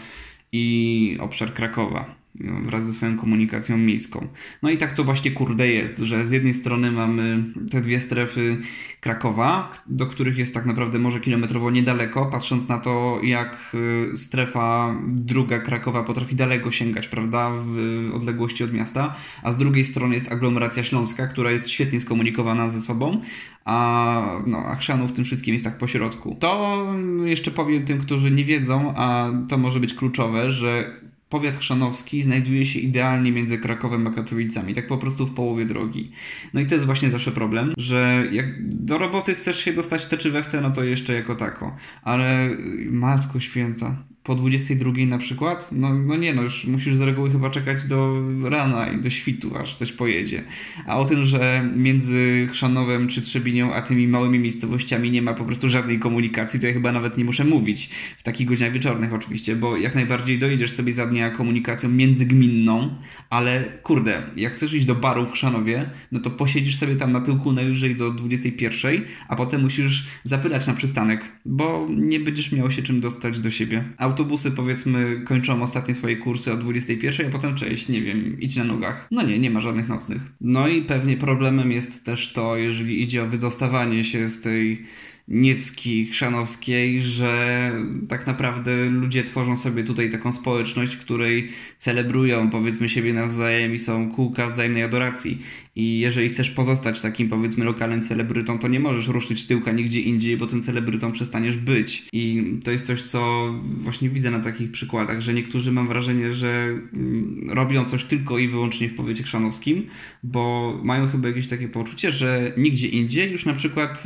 i 0.52 1.16
obszar 1.20 1.54
Krakowa 1.54 2.19
wraz 2.34 2.86
ze 2.86 2.92
swoją 2.92 3.16
komunikacją 3.16 3.78
miejską. 3.78 4.26
No 4.62 4.70
i 4.70 4.78
tak 4.78 4.92
to 4.92 5.04
właśnie 5.04 5.30
kurde 5.30 5.68
jest, 5.68 5.98
że 5.98 6.24
z 6.24 6.30
jednej 6.30 6.54
strony 6.54 6.92
mamy 6.92 7.44
te 7.70 7.80
dwie 7.80 8.00
strefy 8.00 8.58
Krakowa, 9.00 9.72
do 9.86 10.06
których 10.06 10.38
jest 10.38 10.54
tak 10.54 10.66
naprawdę 10.66 10.98
może 10.98 11.20
kilometrowo 11.20 11.70
niedaleko, 11.70 12.26
patrząc 12.26 12.68
na 12.68 12.78
to, 12.78 13.20
jak 13.22 13.72
y, 14.14 14.16
strefa 14.16 14.96
druga 15.06 15.58
Krakowa 15.58 16.02
potrafi 16.02 16.36
daleko 16.36 16.72
sięgać, 16.72 17.08
prawda, 17.08 17.50
w 17.50 18.10
odległości 18.14 18.64
od 18.64 18.72
miasta, 18.72 19.14
a 19.42 19.52
z 19.52 19.56
drugiej 19.56 19.84
strony 19.84 20.14
jest 20.14 20.32
aglomeracja 20.32 20.82
śląska, 20.82 21.26
która 21.26 21.50
jest 21.50 21.68
świetnie 21.68 22.00
skomunikowana 22.00 22.68
ze 22.68 22.80
sobą, 22.80 23.20
a 23.64 24.40
no, 24.46 24.58
a 24.58 24.76
w 25.06 25.12
tym 25.12 25.24
wszystkim 25.24 25.52
jest 25.52 25.64
tak 25.64 25.78
po 25.78 25.86
środku. 25.86 26.36
To 26.40 26.86
jeszcze 27.24 27.50
powiem 27.50 27.84
tym, 27.84 27.98
którzy 27.98 28.30
nie 28.30 28.44
wiedzą, 28.44 28.94
a 28.96 29.30
to 29.48 29.58
może 29.58 29.80
być 29.80 29.94
kluczowe, 29.94 30.50
że 30.50 31.00
powiat 31.30 31.56
chrzanowski 31.56 32.22
znajduje 32.22 32.66
się 32.66 32.78
idealnie 32.78 33.32
między 33.32 33.58
Krakowem 33.58 34.06
a 34.06 34.10
Katowicami, 34.10 34.74
tak 34.74 34.86
po 34.86 34.98
prostu 34.98 35.26
w 35.26 35.34
połowie 35.34 35.64
drogi. 35.64 36.12
No 36.54 36.60
i 36.60 36.66
to 36.66 36.74
jest 36.74 36.86
właśnie 36.86 37.10
zawsze 37.10 37.32
problem, 37.32 37.74
że 37.78 38.24
jak 38.32 38.46
do 38.68 38.98
roboty 38.98 39.34
chcesz 39.34 39.64
się 39.64 39.72
dostać 39.72 40.02
w 40.04 40.08
te 40.08 40.18
czy 40.18 40.30
we 40.30 40.42
w 40.42 40.46
te, 40.46 40.60
no 40.60 40.70
to 40.70 40.84
jeszcze 40.84 41.14
jako 41.14 41.34
tako. 41.34 41.76
Ale 42.02 42.50
matko 42.90 43.40
święta, 43.40 43.96
po 44.24 44.34
22 44.34 44.92
na 45.06 45.18
przykład, 45.18 45.68
no, 45.72 45.94
no 45.94 46.16
nie 46.16 46.32
no, 46.32 46.42
już 46.42 46.64
musisz 46.64 46.96
z 46.96 47.00
reguły 47.00 47.30
chyba 47.30 47.50
czekać 47.50 47.84
do 47.84 48.22
rana 48.42 48.92
i 48.92 49.00
do 49.00 49.10
świtu, 49.10 49.56
aż 49.56 49.74
coś 49.74 49.92
pojedzie. 49.92 50.42
A 50.86 50.98
o 50.98 51.04
tym, 51.04 51.24
że 51.24 51.70
między 51.76 52.48
Chrzanowem 52.52 53.08
czy 53.08 53.20
Trzebinią 53.20 53.74
a 53.74 53.82
tymi 53.82 54.08
małymi 54.08 54.38
miejscowościami 54.38 55.10
nie 55.10 55.22
ma 55.22 55.34
po 55.34 55.44
prostu 55.44 55.68
żadnej 55.68 55.98
komunikacji, 55.98 56.60
to 56.60 56.66
ja 56.66 56.72
chyba 56.72 56.92
nawet 56.92 57.16
nie 57.16 57.24
muszę 57.24 57.44
mówić. 57.44 57.90
W 58.18 58.22
takich 58.22 58.46
godzinach 58.46 58.72
wieczornych 58.72 59.12
oczywiście, 59.12 59.56
bo 59.56 59.76
jak 59.76 59.94
najbardziej 59.94 60.38
dojedziesz 60.38 60.72
sobie 60.72 60.92
za 60.92 61.06
dnia 61.06 61.30
komunikacją 61.30 61.88
międzygminną, 61.88 62.94
ale 63.30 63.64
kurde, 63.82 64.22
jak 64.36 64.52
chcesz 64.52 64.72
iść 64.74 64.86
do 64.86 64.94
baru 64.94 65.26
w 65.26 65.32
Chrzanowie, 65.32 65.90
no 66.12 66.20
to 66.20 66.30
posiedzisz 66.30 66.78
sobie 66.78 66.96
tam 66.96 67.12
na 67.12 67.20
tyłku 67.20 67.52
najwyżej 67.52 67.96
do 67.96 68.10
21, 68.10 69.00
a 69.28 69.36
potem 69.36 69.62
musisz 69.62 70.06
zapylać 70.24 70.66
na 70.66 70.74
przystanek, 70.74 71.24
bo 71.44 71.86
nie 71.90 72.20
będziesz 72.20 72.52
miał 72.52 72.70
się 72.70 72.82
czym 72.82 73.00
dostać 73.00 73.38
do 73.38 73.50
siebie. 73.50 73.84
Auto 73.98 74.09
autobusy 74.10 74.50
powiedzmy 74.50 75.22
kończą 75.26 75.62
ostatnie 75.62 75.94
swoje 75.94 76.16
kursy 76.16 76.52
o 76.52 76.56
21, 76.56 77.26
a 77.26 77.30
potem 77.30 77.54
cześć, 77.54 77.88
nie 77.88 78.02
wiem, 78.02 78.40
idź 78.40 78.56
na 78.56 78.64
nogach. 78.64 79.08
No 79.10 79.22
nie, 79.22 79.38
nie 79.38 79.50
ma 79.50 79.60
żadnych 79.60 79.88
nocnych. 79.88 80.22
No 80.40 80.68
i 80.68 80.82
pewnie 80.82 81.16
problemem 81.16 81.72
jest 81.72 82.04
też 82.04 82.32
to, 82.32 82.56
jeżeli 82.56 83.02
idzie 83.02 83.22
o 83.22 83.26
wydostawanie 83.26 84.04
się 84.04 84.28
z 84.28 84.40
tej 84.40 84.86
Niecki, 85.30 86.06
Chrzanowskiej, 86.06 87.02
że 87.02 87.72
tak 88.08 88.26
naprawdę 88.26 88.90
ludzie 88.90 89.24
tworzą 89.24 89.56
sobie 89.56 89.84
tutaj 89.84 90.10
taką 90.10 90.32
społeczność, 90.32 90.96
której 90.96 91.48
celebrują 91.78 92.50
powiedzmy 92.50 92.88
siebie 92.88 93.12
nawzajem 93.12 93.74
i 93.74 93.78
są 93.78 94.10
kółka 94.10 94.46
wzajemnej 94.46 94.82
adoracji. 94.82 95.42
I 95.76 96.00
jeżeli 96.00 96.28
chcesz 96.28 96.50
pozostać 96.50 97.00
takim 97.00 97.28
powiedzmy 97.28 97.64
lokalnym 97.64 98.02
celebrytą, 98.02 98.58
to 98.58 98.68
nie 98.68 98.80
możesz 98.80 99.08
ruszyć 99.08 99.46
tyłka 99.46 99.72
nigdzie 99.72 100.00
indziej, 100.00 100.36
bo 100.36 100.46
tym 100.46 100.62
celebrytą 100.62 101.12
przestaniesz 101.12 101.56
być. 101.56 102.08
I 102.12 102.44
to 102.64 102.70
jest 102.70 102.86
coś, 102.86 103.02
co 103.02 103.50
właśnie 103.62 104.10
widzę 104.10 104.30
na 104.30 104.40
takich 104.40 104.70
przykładach, 104.70 105.20
że 105.20 105.34
niektórzy 105.34 105.72
mam 105.72 105.88
wrażenie, 105.88 106.32
że 106.32 106.78
mm, 106.92 107.40
robią 107.50 107.84
coś 107.84 108.04
tylko 108.04 108.38
i 108.38 108.48
wyłącznie 108.48 108.88
w 108.88 108.94
powiecie 108.94 109.22
chrzanowskim, 109.22 109.86
bo 110.22 110.74
mają 110.82 111.08
chyba 111.08 111.28
jakieś 111.28 111.46
takie 111.46 111.68
poczucie, 111.68 112.10
że 112.10 112.52
nigdzie 112.56 112.88
indziej 112.88 113.32
już 113.32 113.46
na 113.46 113.54
przykład 113.54 114.04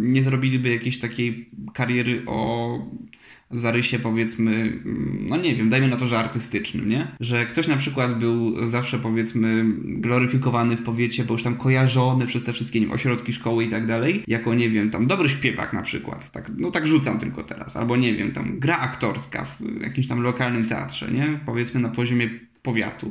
nie 0.00 0.22
zrobiliby 0.56 0.70
jakiejś 0.70 0.98
takiej 0.98 1.50
kariery 1.74 2.22
o 2.26 2.78
zarysie 3.50 3.98
powiedzmy, 3.98 4.52
mm, 4.52 5.26
no 5.28 5.36
nie 5.36 5.54
wiem, 5.54 5.68
dajmy 5.68 5.88
na 5.88 5.96
to, 5.96 6.06
że 6.06 6.18
artystycznym, 6.18 6.88
nie? 6.88 7.06
Że 7.20 7.46
ktoś 7.46 7.68
na 7.68 7.76
przykład 7.76 8.18
był 8.18 8.68
zawsze 8.68 8.98
powiedzmy 8.98 9.64
gloryfikowany 9.84 10.76
w 10.76 10.82
powiecie, 10.82 11.24
bo 11.24 11.34
już 11.34 11.42
tam 11.42 11.56
kojarzony 11.56 12.26
przez 12.26 12.44
te 12.44 12.52
wszystkie 12.52 12.80
nie 12.80 12.90
ośrodki 12.90 13.32
szkoły 13.32 13.64
i 13.64 13.68
tak 13.68 13.86
dalej, 13.86 14.24
jako 14.26 14.54
nie 14.54 14.70
wiem, 14.70 14.90
tam 14.90 15.06
dobry 15.06 15.28
śpiewak 15.28 15.72
na 15.72 15.82
przykład, 15.82 16.30
tak, 16.30 16.50
no 16.56 16.70
tak 16.70 16.86
rzucam 16.86 17.18
tylko 17.18 17.42
teraz, 17.42 17.76
albo 17.76 17.96
nie 17.96 18.14
wiem, 18.14 18.32
tam 18.32 18.58
gra 18.58 18.78
aktorska 18.78 19.44
w 19.44 19.80
jakimś 19.80 20.06
tam 20.06 20.20
lokalnym 20.20 20.66
teatrze, 20.66 21.10
nie? 21.10 21.40
Powiedzmy 21.46 21.80
na 21.80 21.88
poziomie 21.88 22.30
powiatu. 22.66 23.10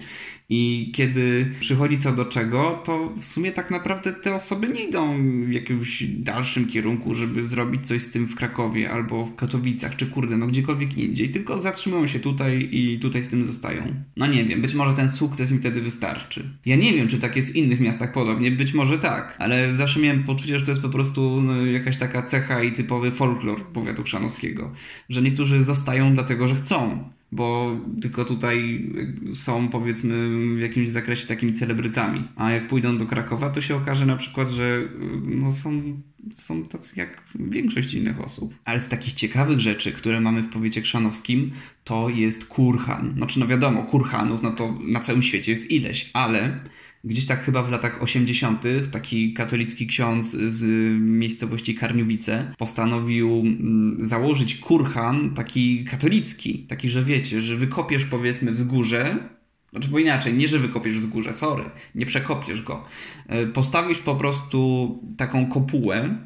I 0.50 0.92
kiedy 0.96 1.52
przychodzi 1.60 1.98
co 1.98 2.12
do 2.12 2.26
czego, 2.26 2.82
to 2.84 3.14
w 3.18 3.24
sumie 3.24 3.52
tak 3.52 3.72
naprawdę 3.72 4.14
te 4.14 4.36
osoby 4.36 4.68
nie 4.68 4.84
idą 4.84 5.18
w 5.46 5.52
jakimś 5.52 6.04
dalszym 6.04 6.68
kierunku, 6.68 7.16
żeby 7.16 7.44
zrobić 7.44 7.88
coś 7.88 8.02
z 8.02 8.10
tym 8.10 8.28
w 8.28 8.36
Krakowie 8.36 8.92
albo 8.92 9.26
w 9.26 9.36
Katowicach, 9.36 9.96
czy 9.96 10.08
kurde, 10.08 10.38
no 10.38 10.48
gdziekolwiek 10.48 10.98
indziej, 10.98 11.30
tylko 11.30 11.58
zatrzymują 11.58 12.08
się 12.08 12.20
tutaj 12.20 12.70
i 12.72 13.00
tutaj 13.00 13.24
z 13.24 13.30
tym 13.30 13.46
zostają. 13.46 13.82
No 14.18 14.28
nie 14.28 14.46
wiem, 14.46 14.62
być 14.62 14.74
może 14.74 14.94
ten 14.94 15.10
sukces 15.10 15.52
mi 15.52 15.60
wtedy 15.60 15.82
wystarczy. 15.82 16.50
Ja 16.66 16.76
nie 16.76 16.94
wiem, 16.94 17.08
czy 17.08 17.18
tak 17.18 17.36
jest 17.36 17.52
w 17.52 17.56
innych 17.56 17.80
miastach 17.80 18.12
podobnie, 18.12 18.52
być 18.52 18.74
może 18.74 18.98
tak, 18.98 19.36
ale 19.40 19.74
zawsze 19.74 20.00
miałem 20.00 20.24
poczucie, 20.24 20.60
że 20.60 20.66
to 20.66 20.72
jest 20.72 20.82
po 20.82 20.90
prostu 20.90 21.42
no, 21.42 21.66
jakaś 21.66 21.98
taka 21.98 22.24
cecha 22.24 22.64
i 22.64 22.72
typowy 22.72 23.12
folklor 23.12 23.66
powiatu 23.66 24.04
chrzanowskiego, 24.04 24.72
że 25.10 25.22
niektórzy 25.22 25.64
zostają 25.64 26.14
dlatego, 26.14 26.48
że 26.48 26.56
chcą 26.56 27.10
bo 27.36 27.78
tylko 28.02 28.26
tutaj 28.26 28.86
są 29.34 29.68
powiedzmy 29.68 30.30
w 30.56 30.60
jakimś 30.60 30.90
zakresie 30.90 31.28
takimi 31.28 31.54
celebrytami. 31.54 32.28
A 32.36 32.52
jak 32.52 32.68
pójdą 32.68 32.98
do 32.98 33.06
Krakowa, 33.06 33.50
to 33.50 33.62
się 33.62 33.76
okaże 33.76 34.06
na 34.06 34.16
przykład, 34.16 34.50
że 34.50 34.82
no, 35.22 35.52
są, 35.52 36.02
są 36.34 36.64
tacy 36.64 36.94
jak 37.00 37.24
większość 37.36 37.94
innych 37.94 38.22
osób. 38.22 38.54
Ale 38.66 38.80
z 38.80 38.90
takich 38.90 39.14
ciekawych 39.14 39.60
rzeczy, 39.60 39.92
które 39.92 40.22
mamy 40.22 40.44
w 40.44 40.50
powiecie 40.50 40.82
krzanowskim, 40.82 41.52
to 41.84 42.10
jest 42.10 42.46
kurhan. 42.46 43.14
Znaczy 43.18 43.40
no 43.40 43.48
wiadomo, 43.48 43.84
kurhanów 43.84 44.42
no 44.42 44.52
to 44.52 44.80
na 44.82 45.00
całym 45.00 45.22
świecie 45.22 45.52
jest 45.52 45.72
ileś, 45.72 46.10
ale 46.14 46.60
gdzieś 47.06 47.26
tak 47.26 47.44
chyba 47.44 47.64
w 47.64 47.72
latach 47.72 48.04
80. 48.04 48.64
taki 48.92 49.34
katolicki 49.34 49.88
ksiądz 49.88 50.32
z 50.32 50.64
miejscowości 51.02 51.76
Karniowice 51.76 52.54
postanowił 52.58 53.40
mm, 53.40 53.96
założyć 54.00 54.56
kurhan 54.56 55.34
taki 55.34 55.86
katolicki, 55.86 56.60
taki, 56.60 56.90
że 56.90 57.04
wiecie, 57.04 57.42
że 57.42 57.56
wykopiesz 57.56 58.06
powiedzmy 58.06 58.52
wzgórze, 58.52 59.30
znaczy, 59.72 59.88
bo 59.88 60.00
inaczej, 60.00 60.34
nie 60.34 60.48
że 60.48 60.60
wykopiesz 60.60 60.96
wzgórze, 60.96 61.34
sorry, 61.34 61.64
nie 61.96 62.06
przekopiesz 62.06 62.62
go. 62.62 62.86
E, 63.28 63.46
postawisz 63.46 64.02
po 64.02 64.16
prostu 64.16 65.00
taką 65.18 65.46
kopułę, 65.46 66.18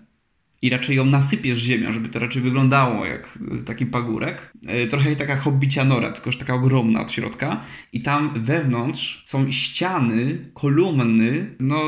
i 0.61 0.69
raczej 0.69 0.95
ją 0.95 1.05
nasypiesz 1.05 1.59
ziemią, 1.59 1.91
żeby 1.91 2.09
to 2.09 2.19
raczej 2.19 2.41
wyglądało 2.41 3.05
jak 3.05 3.39
taki 3.65 3.85
pagórek. 3.85 4.53
E, 4.67 4.87
trochę 4.87 5.15
taka 5.15 5.35
hobbicia 5.35 5.85
nora, 5.85 6.11
tylko 6.11 6.31
że 6.31 6.39
taka 6.39 6.53
ogromna 6.53 7.01
od 7.01 7.11
środka. 7.11 7.63
I 7.93 8.01
tam 8.01 8.43
wewnątrz 8.43 9.23
są 9.25 9.51
ściany, 9.51 10.51
kolumny, 10.53 11.55
no, 11.59 11.81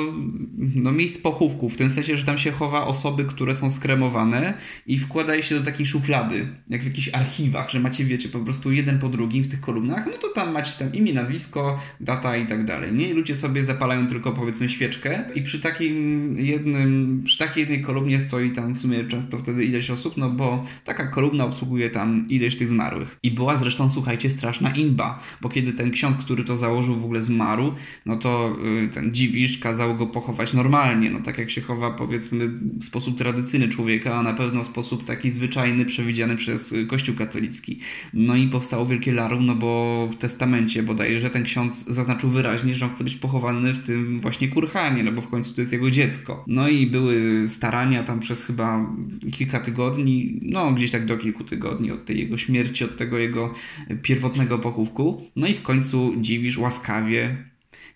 no 0.75 0.91
miejsc 0.91 1.17
pochówków, 1.17 1.73
w 1.73 1.77
tym 1.77 1.91
sensie, 1.91 2.17
że 2.17 2.25
tam 2.25 2.38
się 2.38 2.51
chowa 2.51 2.86
osoby, 2.86 3.25
które 3.25 3.55
są 3.55 3.69
skremowane 3.69 4.53
i 4.88 4.97
wkłada 4.97 5.36
je 5.36 5.43
się 5.43 5.55
do 5.55 5.65
takiej 5.65 5.86
szuflady, 5.86 6.47
jak 6.69 6.81
w 6.81 6.86
jakichś 6.86 7.10
archiwach, 7.13 7.71
że 7.71 7.79
macie, 7.79 8.05
wiecie, 8.05 8.29
po 8.29 8.39
prostu 8.39 8.71
jeden 8.71 8.99
po 8.99 9.10
drugim 9.10 9.43
w 9.43 9.47
tych 9.47 9.62
kolumnach, 9.62 10.05
no 10.05 10.13
to 10.13 10.27
tam 10.27 10.51
macie 10.51 10.71
tam 10.79 10.93
imię, 10.93 11.13
nazwisko, 11.13 11.79
data 11.99 12.38
i 12.38 12.45
tak 12.45 12.65
dalej. 12.65 12.93
Nie, 12.93 13.13
ludzie 13.13 13.36
sobie 13.36 13.63
zapalają 13.63 14.07
tylko 14.07 14.31
powiedzmy 14.31 14.69
świeczkę 14.69 15.23
i 15.36 15.41
przy 15.41 15.60
takim 15.60 16.36
jednym, 16.38 17.21
przy 17.25 17.38
takiej 17.38 17.62
jednej 17.62 17.81
kolumnie 17.81 18.19
stoi 18.19 18.51
tam 18.51 18.61
tam 18.62 18.76
w 18.76 18.78
sumie 18.78 19.04
często 19.04 19.38
wtedy 19.38 19.65
ileś 19.65 19.89
osób, 19.89 20.17
no 20.17 20.30
bo 20.30 20.65
taka 20.84 21.08
kolumna 21.08 21.45
obsługuje 21.45 21.89
tam 21.89 22.26
ileś 22.30 22.56
tych 22.56 22.69
zmarłych. 22.69 23.17
I 23.24 23.32
była 23.32 23.56
zresztą, 23.56 23.89
słuchajcie, 23.89 24.30
straszna 24.30 24.69
imba, 24.69 25.19
bo 25.41 25.50
kiedy 25.50 25.74
ten 25.74 25.91
ksiądz, 25.91 26.17
który 26.17 26.43
to 26.43 26.56
założył 26.56 26.95
w 26.95 27.04
ogóle 27.04 27.21
zmarł, 27.21 27.74
no 28.06 28.15
to 28.15 28.56
y, 28.84 28.88
ten 28.88 29.13
dziwisz 29.13 29.58
kazał 29.58 29.97
go 29.97 30.08
pochować 30.08 30.54
normalnie, 30.54 31.10
no 31.10 31.19
tak 31.19 31.38
jak 31.38 31.50
się 31.50 31.62
chowa 31.62 31.91
powiedzmy 31.91 32.47
w 32.80 32.84
sposób 32.84 33.17
tradycyjny 33.17 33.69
człowieka, 33.69 34.15
a 34.15 34.24
na 34.24 34.34
pewno 34.34 34.63
w 34.63 34.67
sposób 34.67 35.04
taki 35.04 35.30
zwyczajny, 35.30 35.86
przewidziany 35.86 36.36
przez 36.36 36.71
y, 36.71 36.86
Kościół 36.86 37.15
katolicki. 37.15 37.80
No 38.13 38.36
i 38.36 38.47
powstało 38.47 38.86
wielkie 38.86 39.13
larum, 39.13 39.45
no 39.45 39.56
bo 39.56 40.08
w 40.12 40.15
testamencie 40.15 40.84
bodajże 40.84 41.30
ten 41.30 41.43
ksiądz 41.43 41.86
zaznaczył 41.88 42.30
wyraźnie, 42.30 42.74
że 42.74 42.86
on 42.86 42.91
chce 42.91 43.04
być 43.04 43.15
pochowany 43.15 43.74
w 43.74 43.80
tym 43.80 44.19
właśnie 44.19 44.47
kurhanie, 44.47 45.04
no 45.04 45.12
bo 45.12 45.21
w 45.21 45.28
końcu 45.28 45.54
to 45.54 45.62
jest 45.62 45.74
jego 45.74 45.91
dziecko. 45.91 46.43
No 46.47 46.67
i 46.67 46.88
były 46.88 47.47
starania 47.47 48.04
tam 48.04 48.19
przez 48.19 48.43
chyba 48.51 48.95
kilka 49.31 49.59
tygodni, 49.59 50.39
no 50.41 50.71
gdzieś 50.71 50.91
tak 50.91 51.05
do 51.05 51.17
kilku 51.17 51.43
tygodni 51.43 51.91
od 51.91 52.05
tej 52.05 52.19
jego 52.19 52.37
śmierci, 52.37 52.83
od 52.83 52.97
tego 52.97 53.17
jego 53.17 53.53
pierwotnego 54.01 54.59
pochówku. 54.59 55.21
No 55.35 55.47
i 55.47 55.53
w 55.53 55.61
końcu 55.61 56.13
dziwisz 56.17 56.57
łaskawie, 56.57 57.45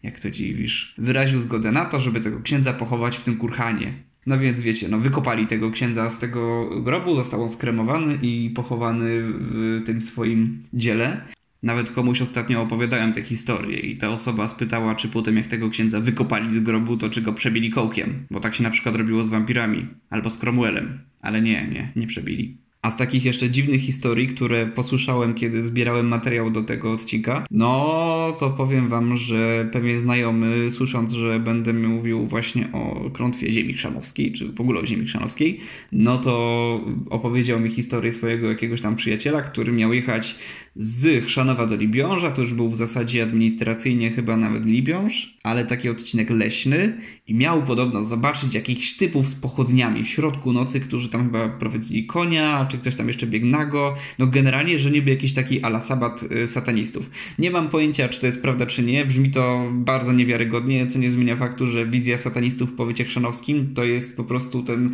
jak 0.03 0.19
to 0.19 0.29
dziwisz, 0.29 0.95
wyraził 0.97 1.39
zgodę 1.39 1.71
na 1.71 1.85
to, 1.85 1.99
żeby 1.99 2.19
tego 2.19 2.41
księdza 2.41 2.73
pochować 2.73 3.17
w 3.17 3.21
tym 3.21 3.37
kurhanie. 3.37 3.93
No 4.25 4.39
więc 4.39 4.61
wiecie, 4.61 4.87
no 4.87 4.99
wykopali 4.99 5.47
tego 5.47 5.71
księdza 5.71 6.09
z 6.09 6.19
tego 6.19 6.69
grobu, 6.81 7.15
został 7.15 7.43
on 7.43 7.49
skremowany 7.49 8.19
i 8.21 8.49
pochowany 8.49 9.21
w 9.23 9.81
tym 9.85 10.01
swoim 10.01 10.63
dziele. 10.73 11.25
Nawet 11.63 11.91
komuś 11.91 12.21
ostatnio 12.21 12.61
opowiadałem 12.61 13.13
tę 13.13 13.21
historię 13.21 13.79
i 13.79 13.97
ta 13.97 14.09
osoba 14.09 14.47
spytała, 14.47 14.95
czy 14.95 15.09
potem 15.09 15.37
jak 15.37 15.47
tego 15.47 15.69
księdza 15.69 15.99
wykopali 15.99 16.53
z 16.53 16.59
grobu, 16.59 16.97
to 16.97 17.09
czy 17.09 17.21
go 17.21 17.33
przebili 17.33 17.69
kołkiem, 17.69 18.25
bo 18.31 18.39
tak 18.39 18.55
się 18.55 18.63
na 18.63 18.69
przykład 18.69 18.95
robiło 18.95 19.23
z 19.23 19.29
wampirami 19.29 19.87
albo 20.09 20.29
z 20.29 20.37
Cromwellem. 20.37 20.99
Ale 21.21 21.41
nie, 21.41 21.67
nie, 21.67 21.91
nie 21.95 22.07
przebili. 22.07 22.57
A 22.85 22.91
z 22.91 22.97
takich 22.97 23.25
jeszcze 23.25 23.49
dziwnych 23.49 23.81
historii, 23.81 24.27
które 24.27 24.65
posłyszałem, 24.65 25.33
kiedy 25.33 25.65
zbierałem 25.65 26.07
materiał 26.07 26.51
do 26.51 26.61
tego 26.61 26.91
odcinka, 26.91 27.43
no 27.51 28.35
to 28.39 28.49
powiem 28.49 28.89
wam, 28.89 29.17
że 29.17 29.69
pewnie 29.71 29.97
znajomy, 29.97 30.71
słysząc, 30.71 31.13
że 31.13 31.39
będę 31.39 31.73
mówił 31.73 32.27
właśnie 32.27 32.71
o 32.71 33.09
klątwie 33.13 33.51
ziemi 33.51 33.73
chrzanowskiej, 33.73 34.31
czy 34.31 34.51
w 34.51 34.61
ogóle 34.61 34.79
o 34.79 34.85
ziemi 34.85 35.05
chrzanowskiej, 35.05 35.59
no 35.91 36.17
to 36.17 36.81
opowiedział 37.09 37.59
mi 37.59 37.71
historię 37.71 38.13
swojego 38.13 38.49
jakiegoś 38.49 38.81
tam 38.81 38.95
przyjaciela, 38.95 39.41
który 39.41 39.71
miał 39.71 39.93
jechać 39.93 40.35
z 40.75 41.25
Chrzanowa 41.25 41.65
do 41.65 41.75
Libiąża, 41.75 42.31
to 42.31 42.41
już 42.41 42.53
był 42.53 42.69
w 42.69 42.75
zasadzie 42.75 43.23
administracyjnie 43.23 44.11
chyba 44.11 44.37
nawet 44.37 44.65
Libiąż, 44.65 45.37
ale 45.43 45.65
taki 45.65 45.89
odcinek 45.89 46.29
leśny 46.29 46.97
i 47.27 47.35
miał 47.35 47.63
podobno 47.63 48.03
zobaczyć 48.03 48.53
jakichś 48.53 48.93
typów 48.93 49.27
z 49.27 49.35
pochodniami 49.35 50.03
w 50.03 50.09
środku 50.09 50.53
nocy, 50.53 50.79
którzy 50.79 51.09
tam 51.09 51.23
chyba 51.23 51.49
prowadzili 51.49 52.05
konia, 52.05 52.65
czy 52.69 52.77
ktoś 52.77 52.95
tam 52.95 53.07
jeszcze 53.07 53.27
biegł 53.27 53.45
nago. 53.45 53.95
No 54.19 54.27
generalnie, 54.27 54.79
że 54.79 54.91
niby 54.91 55.11
jakiś 55.11 55.33
taki 55.33 55.61
ala 55.61 55.81
sabat 55.81 56.23
y, 56.23 56.47
satanistów. 56.47 57.09
Nie 57.39 57.51
mam 57.51 57.69
pojęcia, 57.69 58.09
czy 58.09 58.19
to 58.19 58.25
jest 58.25 58.41
prawda, 58.41 58.65
czy 58.65 58.83
nie. 58.83 59.05
Brzmi 59.05 59.31
to 59.31 59.71
bardzo 59.71 60.13
niewiarygodnie, 60.13 60.87
co 60.87 60.99
nie 60.99 61.09
zmienia 61.09 61.35
faktu, 61.35 61.67
że 61.67 61.85
wizja 61.85 62.17
satanistów 62.17 62.69
w 62.69 62.75
powiecie 62.75 63.05
chrzanowskim 63.05 63.73
to 63.73 63.83
jest 63.83 64.17
po 64.17 64.23
prostu 64.23 64.63
ten 64.63 64.91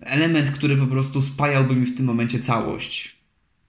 element, 0.00 0.50
który 0.50 0.76
po 0.76 0.86
prostu 0.86 1.20
spajałby 1.20 1.76
mi 1.76 1.86
w 1.86 1.96
tym 1.96 2.06
momencie 2.06 2.38
całość. 2.38 3.19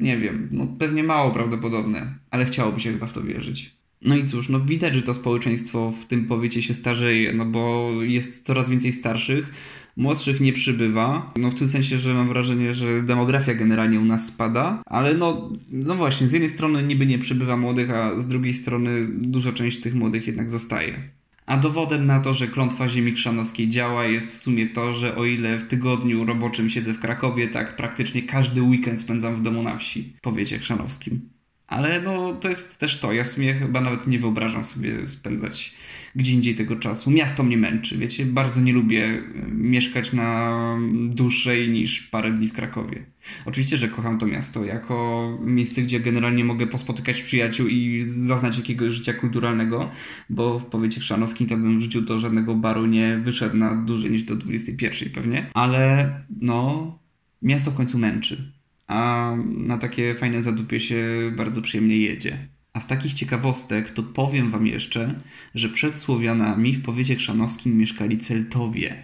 Nie 0.01 0.17
wiem, 0.17 0.49
no 0.51 0.67
pewnie 0.79 1.03
mało 1.03 1.31
prawdopodobne, 1.31 2.15
ale 2.31 2.45
chciałoby 2.45 2.79
się 2.79 2.91
chyba 2.91 3.07
w 3.07 3.13
to 3.13 3.23
wierzyć. 3.23 3.75
No 4.01 4.15
i 4.15 4.25
cóż, 4.25 4.49
no 4.49 4.59
widać, 4.59 4.95
że 4.95 5.01
to 5.01 5.13
społeczeństwo 5.13 5.93
w 6.01 6.05
tym 6.05 6.25
powiecie 6.25 6.61
się 6.61 6.73
starzeje, 6.73 7.33
no 7.33 7.45
bo 7.45 7.91
jest 8.01 8.45
coraz 8.45 8.69
więcej 8.69 8.93
starszych, 8.93 9.51
młodszych 9.97 10.41
nie 10.41 10.53
przybywa. 10.53 11.33
No 11.37 11.51
w 11.51 11.55
tym 11.55 11.67
sensie, 11.67 11.97
że 11.97 12.13
mam 12.13 12.27
wrażenie, 12.27 12.73
że 12.73 13.03
demografia 13.03 13.53
generalnie 13.53 13.99
u 13.99 14.05
nas 14.05 14.25
spada, 14.25 14.81
ale 14.85 15.13
no, 15.13 15.51
no 15.69 15.95
właśnie, 15.95 16.27
z 16.27 16.31
jednej 16.31 16.49
strony 16.49 16.83
niby 16.83 17.05
nie 17.05 17.19
przybywa 17.19 17.57
młodych, 17.57 17.91
a 17.91 18.19
z 18.19 18.27
drugiej 18.27 18.53
strony 18.53 19.07
duża 19.11 19.51
część 19.51 19.81
tych 19.81 19.95
młodych 19.95 20.27
jednak 20.27 20.49
zostaje. 20.49 21.09
A 21.51 21.57
dowodem 21.57 22.05
na 22.05 22.19
to, 22.19 22.33
że 22.33 22.47
klątwa 22.47 22.89
ziemi 22.89 23.13
krzanowskiej 23.13 23.69
działa 23.69 24.05
jest 24.05 24.35
w 24.35 24.37
sumie 24.37 24.67
to, 24.67 24.93
że 24.93 25.15
o 25.15 25.25
ile 25.25 25.57
w 25.57 25.67
tygodniu 25.67 26.25
roboczym 26.25 26.69
siedzę 26.69 26.93
w 26.93 26.99
Krakowie, 26.99 27.47
tak 27.47 27.75
praktycznie 27.75 28.23
każdy 28.23 28.61
weekend 28.61 29.01
spędzam 29.01 29.35
w 29.35 29.41
domu 29.41 29.63
na 29.63 29.77
wsi, 29.77 30.13
powiecie 30.21 30.59
chrzanowskim. 30.59 31.29
Ale 31.67 32.01
no 32.01 32.33
to 32.33 32.49
jest 32.49 32.77
też 32.77 32.99
to. 32.99 33.13
Ja 33.13 33.23
w 33.23 33.27
sumie 33.27 33.53
chyba 33.53 33.81
nawet 33.81 34.07
nie 34.07 34.19
wyobrażam 34.19 34.63
sobie 34.63 35.07
spędzać 35.07 35.73
gdzie 36.15 36.31
indziej 36.31 36.55
tego 36.55 36.75
czasu. 36.75 37.11
Miasto 37.11 37.43
mnie 37.43 37.57
męczy, 37.57 37.97
wiecie, 37.97 38.25
bardzo 38.25 38.61
nie 38.61 38.73
lubię 38.73 39.03
e, 39.05 39.47
mieszkać 39.51 40.13
na 40.13 40.61
dłuższej 41.09 41.69
niż 41.69 42.01
parę 42.01 42.31
dni 42.31 42.47
w 42.47 42.53
Krakowie. 42.53 43.05
Oczywiście, 43.45 43.77
że 43.77 43.87
kocham 43.87 44.17
to 44.17 44.25
miasto 44.25 44.65
jako 44.65 45.37
miejsce, 45.41 45.81
gdzie 45.81 45.99
generalnie 45.99 46.45
mogę 46.45 46.67
pospotykać 46.67 47.21
przyjaciół 47.21 47.67
i 47.67 48.03
zaznać 48.03 48.57
jakiegoś 48.57 48.93
życia 48.93 49.13
kulturalnego, 49.13 49.91
bo 50.29 50.59
w 50.59 50.65
powiecie 50.65 51.01
chrzanowskim 51.01 51.47
to 51.47 51.57
bym 51.57 51.79
w 51.79 51.81
życiu 51.81 52.01
do 52.01 52.19
żadnego 52.19 52.55
baru 52.55 52.85
nie 52.85 53.17
wyszedł 53.17 53.57
na 53.57 53.75
dłużej 53.75 54.11
niż 54.11 54.23
do 54.23 54.35
21 54.35 55.09
pewnie, 55.09 55.49
ale 55.53 56.11
no, 56.41 56.99
miasto 57.41 57.71
w 57.71 57.75
końcu 57.75 57.97
męczy 57.97 58.51
a 58.91 59.35
na 59.47 59.77
takie 59.77 60.15
fajne 60.15 60.41
zadupie 60.41 60.79
się 60.79 61.05
bardzo 61.35 61.61
przyjemnie 61.61 61.97
jedzie. 61.97 62.47
A 62.73 62.79
z 62.79 62.87
takich 62.87 63.13
ciekawostek 63.13 63.89
to 63.89 64.03
powiem 64.03 64.49
wam 64.49 64.67
jeszcze, 64.67 65.15
że 65.55 65.69
przed 65.69 65.99
Słowianami 65.99 66.73
w 66.73 66.81
powiecie 66.81 67.15
krzanowskim 67.15 67.77
mieszkali 67.77 68.17
Celtowie. 68.17 69.03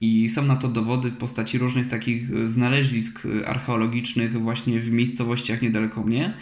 I 0.00 0.28
są 0.28 0.42
na 0.44 0.56
to 0.56 0.68
dowody 0.68 1.10
w 1.10 1.16
postaci 1.16 1.58
różnych 1.58 1.86
takich 1.86 2.48
znalezisk 2.48 3.22
archeologicznych 3.46 4.42
właśnie 4.42 4.80
w 4.80 4.90
miejscowościach 4.90 5.62
niedaleko 5.62 6.02
mnie. 6.02 6.34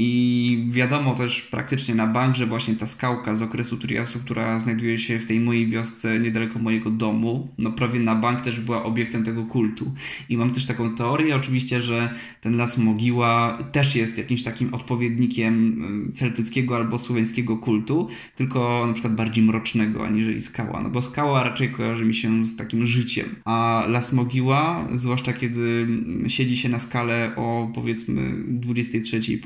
I 0.00 0.64
wiadomo 0.68 1.14
też 1.14 1.42
praktycznie 1.42 1.94
na 1.94 2.06
bank, 2.06 2.36
że 2.36 2.46
właśnie 2.46 2.74
ta 2.74 2.86
skałka 2.86 3.36
z 3.36 3.42
okresu 3.42 3.76
Triasu, 3.76 4.18
która 4.18 4.58
znajduje 4.58 4.98
się 4.98 5.18
w 5.18 5.24
tej 5.24 5.40
mojej 5.40 5.68
wiosce 5.68 6.20
niedaleko 6.20 6.58
mojego 6.58 6.90
domu, 6.90 7.48
no 7.58 7.72
prawie 7.72 8.00
na 8.00 8.14
bank 8.14 8.40
też 8.40 8.60
była 8.60 8.82
obiektem 8.82 9.24
tego 9.24 9.44
kultu. 9.44 9.94
I 10.28 10.36
mam 10.36 10.50
też 10.50 10.66
taką 10.66 10.94
teorię 10.94 11.36
oczywiście, 11.36 11.80
że 11.82 12.14
ten 12.40 12.56
las 12.56 12.78
Mogiła 12.78 13.58
też 13.72 13.96
jest 13.96 14.18
jakimś 14.18 14.42
takim 14.42 14.74
odpowiednikiem 14.74 15.78
y, 16.08 16.12
celtyckiego 16.12 16.76
albo 16.76 16.98
słowiańskiego 16.98 17.56
kultu, 17.56 18.08
tylko 18.36 18.84
na 18.86 18.92
przykład 18.92 19.14
bardziej 19.14 19.44
mrocznego 19.44 20.06
aniżeli 20.06 20.42
skała. 20.42 20.80
No 20.82 20.90
bo 20.90 21.02
skała 21.02 21.44
raczej 21.44 21.70
kojarzy 21.70 22.04
mi 22.04 22.14
się 22.14 22.46
z 22.46 22.56
takim 22.56 22.86
życiem, 22.86 23.26
a 23.44 23.84
las 23.88 24.12
Mogiła, 24.12 24.88
zwłaszcza 24.92 25.32
kiedy 25.32 25.86
siedzi 26.28 26.56
się 26.56 26.68
na 26.68 26.78
skale 26.78 27.32
o 27.36 27.70
powiedzmy 27.74 28.34
23 28.48 29.18
i 29.32 29.38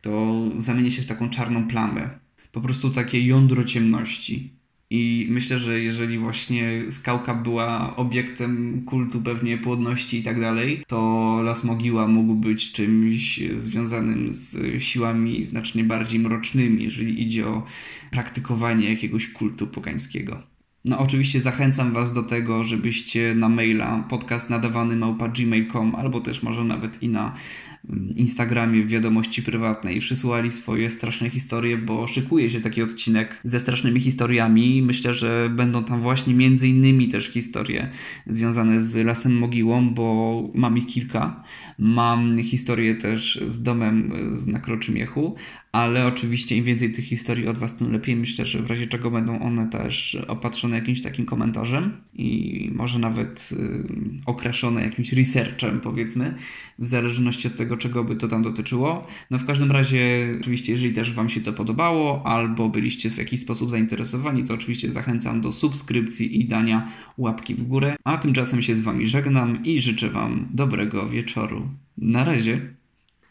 to 0.00 0.44
zamieni 0.56 0.90
się 0.90 1.02
w 1.02 1.06
taką 1.06 1.30
czarną 1.30 1.68
plamę. 1.68 2.10
Po 2.52 2.60
prostu 2.60 2.90
takie 2.90 3.26
jądro 3.26 3.64
ciemności. 3.64 4.56
I 4.90 5.26
myślę, 5.30 5.58
że 5.58 5.80
jeżeli 5.80 6.18
właśnie 6.18 6.82
skałka 6.90 7.34
była 7.34 7.96
obiektem 7.96 8.82
kultu 8.84 9.22
pewnie 9.22 9.58
płodności 9.58 10.18
i 10.18 10.22
tak 10.22 10.40
dalej, 10.40 10.84
to 10.86 11.40
Las 11.44 11.64
Mogiła 11.64 12.08
mógł 12.08 12.34
być 12.34 12.72
czymś 12.72 13.40
związanym 13.56 14.30
z 14.30 14.82
siłami 14.82 15.44
znacznie 15.44 15.84
bardziej 15.84 16.20
mrocznymi, 16.20 16.84
jeżeli 16.84 17.22
idzie 17.22 17.46
o 17.46 17.64
praktykowanie 18.10 18.90
jakiegoś 18.90 19.28
kultu 19.32 19.66
pogańskiego. 19.66 20.42
No 20.84 20.98
oczywiście 20.98 21.40
zachęcam 21.40 21.92
Was 21.92 22.12
do 22.12 22.22
tego, 22.22 22.64
żebyście 22.64 23.34
na 23.34 23.48
maila 23.48 24.04
podcast 24.08 24.50
nadawany 24.50 24.96
małpa 24.96 25.28
gmail.com 25.28 25.94
albo 25.94 26.20
też 26.20 26.42
może 26.42 26.64
nawet 26.64 27.02
i 27.02 27.08
na 27.08 27.34
Instagramie 28.16 28.82
w 28.82 28.88
wiadomości 28.88 29.42
prywatnej 29.42 30.00
przysłali 30.00 30.50
swoje 30.50 30.90
straszne 30.90 31.30
historie, 31.30 31.76
bo 31.76 32.06
szykuje 32.06 32.50
się 32.50 32.60
taki 32.60 32.82
odcinek 32.82 33.40
ze 33.44 33.60
strasznymi 33.60 34.00
historiami. 34.00 34.82
Myślę, 34.82 35.14
że 35.14 35.50
będą 35.56 35.84
tam 35.84 36.00
właśnie 36.00 36.34
między 36.34 36.68
innymi 36.68 37.08
też 37.08 37.26
historie 37.26 37.90
związane 38.26 38.80
z 38.80 38.96
Lasem 38.96 39.38
Mogiłą, 39.38 39.90
bo 39.94 40.42
mam 40.54 40.78
ich 40.78 40.86
kilka. 40.86 41.44
Mam 41.78 42.38
historię 42.38 42.94
też 42.94 43.40
z 43.46 43.62
domem 43.62 44.12
na 44.46 44.58
Kroczymiechu, 44.58 45.36
ale 45.72 46.06
oczywiście 46.06 46.56
im 46.56 46.64
więcej 46.64 46.92
tych 46.92 47.04
historii 47.04 47.48
od 47.48 47.58
Was, 47.58 47.76
tym 47.76 47.92
lepiej. 47.92 48.16
Myślę, 48.16 48.46
że 48.46 48.62
w 48.62 48.66
razie 48.66 48.86
czego 48.86 49.10
będą 49.10 49.40
one 49.40 49.68
też 49.68 50.18
opatrzone 50.28 50.76
jakimś 50.76 51.00
takim 51.02 51.26
komentarzem 51.26 51.96
i 52.14 52.70
może 52.74 52.98
nawet 52.98 53.50
y, 53.52 53.84
okraszone 54.26 54.82
jakimś 54.82 55.12
researchem, 55.12 55.80
powiedzmy, 55.80 56.34
w 56.78 56.86
zależności 56.86 57.48
od 57.48 57.56
tego, 57.76 57.82
czego 57.82 58.04
by 58.04 58.16
to 58.16 58.28
tam 58.28 58.42
dotyczyło. 58.42 59.06
No 59.30 59.38
w 59.38 59.44
każdym 59.44 59.72
razie, 59.72 60.34
oczywiście, 60.40 60.72
jeżeli 60.72 60.94
też 60.94 61.12
Wam 61.12 61.28
się 61.28 61.40
to 61.40 61.52
podobało, 61.52 62.22
albo 62.26 62.68
byliście 62.68 63.10
w 63.10 63.18
jakiś 63.18 63.40
sposób 63.40 63.70
zainteresowani, 63.70 64.42
to 64.42 64.54
oczywiście 64.54 64.90
zachęcam 64.90 65.40
do 65.40 65.52
subskrypcji 65.52 66.40
i 66.40 66.44
dania 66.44 66.88
łapki 67.18 67.54
w 67.54 67.62
górę. 67.62 67.96
A 68.04 68.18
tymczasem 68.18 68.62
się 68.62 68.74
z 68.74 68.82
Wami 68.82 69.06
żegnam 69.06 69.64
i 69.64 69.82
życzę 69.82 70.10
Wam 70.10 70.48
dobrego 70.54 71.08
wieczoru. 71.08 71.68
Na 71.98 72.24
razie. 72.24 72.76